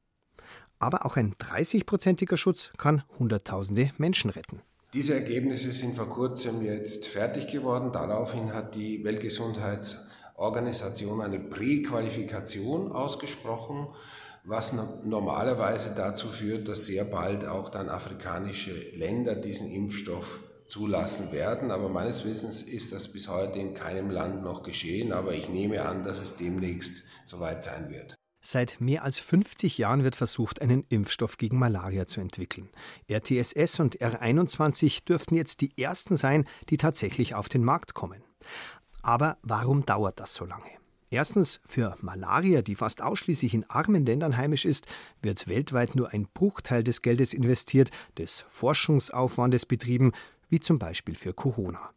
Aber 0.80 1.06
auch 1.06 1.16
ein 1.16 1.34
30-prozentiger 1.34 2.36
Schutz 2.36 2.72
kann 2.76 3.04
Hunderttausende 3.20 3.92
Menschen 3.98 4.30
retten. 4.30 4.62
Diese 4.92 5.14
Ergebnisse 5.14 5.70
sind 5.70 5.94
vor 5.94 6.08
kurzem 6.08 6.60
jetzt 6.60 7.06
fertig 7.06 7.46
geworden. 7.46 7.92
Daraufhin 7.92 8.52
hat 8.52 8.74
die 8.74 9.04
Weltgesundheits 9.04 10.08
Organisation 10.42 11.20
eine 11.22 11.38
Präqualifikation 11.38 12.92
ausgesprochen, 12.92 13.86
was 14.44 14.74
normalerweise 15.04 15.94
dazu 15.96 16.28
führt, 16.28 16.66
dass 16.66 16.86
sehr 16.86 17.04
bald 17.04 17.46
auch 17.46 17.68
dann 17.68 17.88
afrikanische 17.88 18.72
Länder 18.96 19.36
diesen 19.36 19.70
Impfstoff 19.70 20.40
zulassen 20.66 21.32
werden. 21.32 21.70
Aber 21.70 21.88
meines 21.88 22.24
Wissens 22.24 22.62
ist 22.62 22.92
das 22.92 23.12
bis 23.12 23.28
heute 23.28 23.60
in 23.60 23.74
keinem 23.74 24.10
Land 24.10 24.42
noch 24.42 24.62
geschehen. 24.62 25.12
Aber 25.12 25.32
ich 25.32 25.48
nehme 25.48 25.82
an, 25.82 26.02
dass 26.02 26.20
es 26.20 26.36
demnächst 26.36 27.04
soweit 27.24 27.62
sein 27.62 27.90
wird. 27.90 28.16
Seit 28.44 28.80
mehr 28.80 29.04
als 29.04 29.20
50 29.20 29.78
Jahren 29.78 30.02
wird 30.02 30.16
versucht, 30.16 30.60
einen 30.60 30.84
Impfstoff 30.88 31.36
gegen 31.36 31.60
Malaria 31.60 32.08
zu 32.08 32.20
entwickeln. 32.20 32.70
RTSS 33.08 33.78
und 33.78 34.00
R21 34.00 35.04
dürften 35.04 35.36
jetzt 35.36 35.60
die 35.60 35.78
ersten 35.78 36.16
sein, 36.16 36.48
die 36.68 36.76
tatsächlich 36.76 37.36
auf 37.36 37.48
den 37.48 37.62
Markt 37.62 37.94
kommen. 37.94 38.24
Aber 39.02 39.36
warum 39.42 39.84
dauert 39.84 40.20
das 40.20 40.34
so 40.34 40.44
lange? 40.44 40.70
Erstens, 41.10 41.60
für 41.66 41.94
Malaria, 42.00 42.62
die 42.62 42.74
fast 42.74 43.02
ausschließlich 43.02 43.52
in 43.52 43.68
armen 43.68 44.06
Ländern 44.06 44.38
heimisch 44.38 44.64
ist, 44.64 44.86
wird 45.20 45.46
weltweit 45.46 45.94
nur 45.94 46.10
ein 46.10 46.26
Bruchteil 46.32 46.82
des 46.82 47.02
Geldes 47.02 47.34
investiert, 47.34 47.90
des 48.16 48.46
Forschungsaufwandes 48.48 49.66
betrieben, 49.66 50.12
wie 50.48 50.60
zum 50.60 50.78
Beispiel 50.78 51.14
für 51.14 51.34
Corona. 51.34 51.90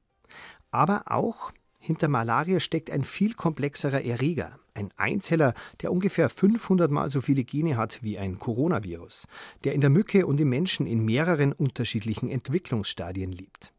Aber 0.71 1.03
auch 1.05 1.53
hinter 1.79 2.07
Malaria 2.07 2.59
steckt 2.59 2.89
ein 2.89 3.03
viel 3.03 3.35
komplexerer 3.35 4.03
Erreger, 4.03 4.59
ein 4.73 4.89
Einzeller, 4.97 5.53
der 5.81 5.91
ungefähr 5.91 6.29
500 6.29 6.91
mal 6.91 7.09
so 7.09 7.21
viele 7.21 7.43
Gene 7.45 7.77
hat 7.77 7.99
wie 8.01 8.17
ein 8.17 8.39
Coronavirus, 8.39 9.27
der 9.63 9.73
in 9.73 9.81
der 9.81 9.91
Mücke 9.91 10.25
und 10.25 10.41
im 10.41 10.49
Menschen 10.49 10.87
in 10.87 11.05
mehreren 11.05 11.53
unterschiedlichen 11.53 12.27
Entwicklungsstadien 12.27 13.31
liegt. 13.31 13.71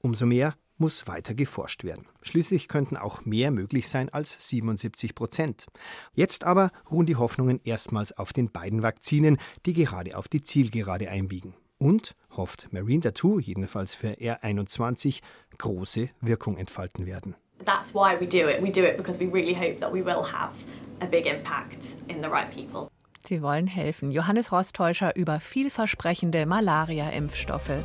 Umso 0.00 0.24
mehr 0.24 0.54
muss 0.82 1.06
weiter 1.06 1.32
geforscht 1.32 1.84
werden. 1.84 2.06
Schließlich 2.22 2.66
könnten 2.66 2.96
auch 2.96 3.24
mehr 3.24 3.52
möglich 3.52 3.88
sein 3.88 4.08
als 4.08 4.48
77 4.48 5.14
Prozent. 5.14 5.66
Jetzt 6.12 6.42
aber 6.42 6.72
ruhen 6.90 7.06
die 7.06 7.14
Hoffnungen 7.14 7.60
erstmals 7.62 8.10
auf 8.18 8.32
den 8.32 8.50
beiden 8.50 8.82
Vakzinen, 8.82 9.38
die 9.64 9.74
gerade 9.74 10.18
auf 10.18 10.26
die 10.26 10.42
Zielgerade 10.42 11.08
einbiegen. 11.08 11.54
Und, 11.78 12.16
hofft 12.36 12.72
Marine 12.72 13.00
Tattoo, 13.00 13.38
jedenfalls 13.38 13.94
für 13.94 14.14
R21, 14.14 15.20
große 15.58 16.10
Wirkung 16.20 16.56
entfalten 16.56 17.06
werden. 17.06 17.36
That's 17.64 17.94
why 17.94 18.18
we 18.18 18.26
do 18.26 18.48
it. 18.48 18.60
We 18.60 18.72
do 18.72 18.82
it 18.82 18.96
because 18.96 19.20
we 19.20 19.32
really 19.32 19.54
hope 19.54 19.78
that 19.78 19.92
we 19.92 20.04
will 20.04 20.24
have 20.32 20.52
a 21.00 21.06
big 21.06 21.26
impact 21.26 21.78
in 22.08 22.22
the 22.22 22.28
right 22.28 22.50
people. 22.50 22.88
Sie 23.24 23.40
wollen 23.40 23.68
helfen. 23.68 24.10
Johannes 24.10 24.50
Rostäuscher 24.50 25.14
über 25.14 25.38
vielversprechende 25.38 26.44
Malaria-Impfstoffe. 26.44 27.84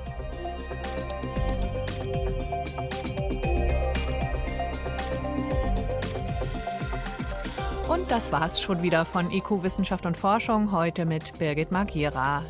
Das 8.10 8.32
war's 8.32 8.62
schon 8.62 8.84
wieder 8.84 9.04
von 9.04 9.30
IQ 9.30 9.64
Wissenschaft 9.64 10.06
und 10.06 10.16
Forschung, 10.16 10.72
heute 10.72 11.06
mit 11.06 11.38
Birgit 11.40 11.74
Magira. 11.74 12.46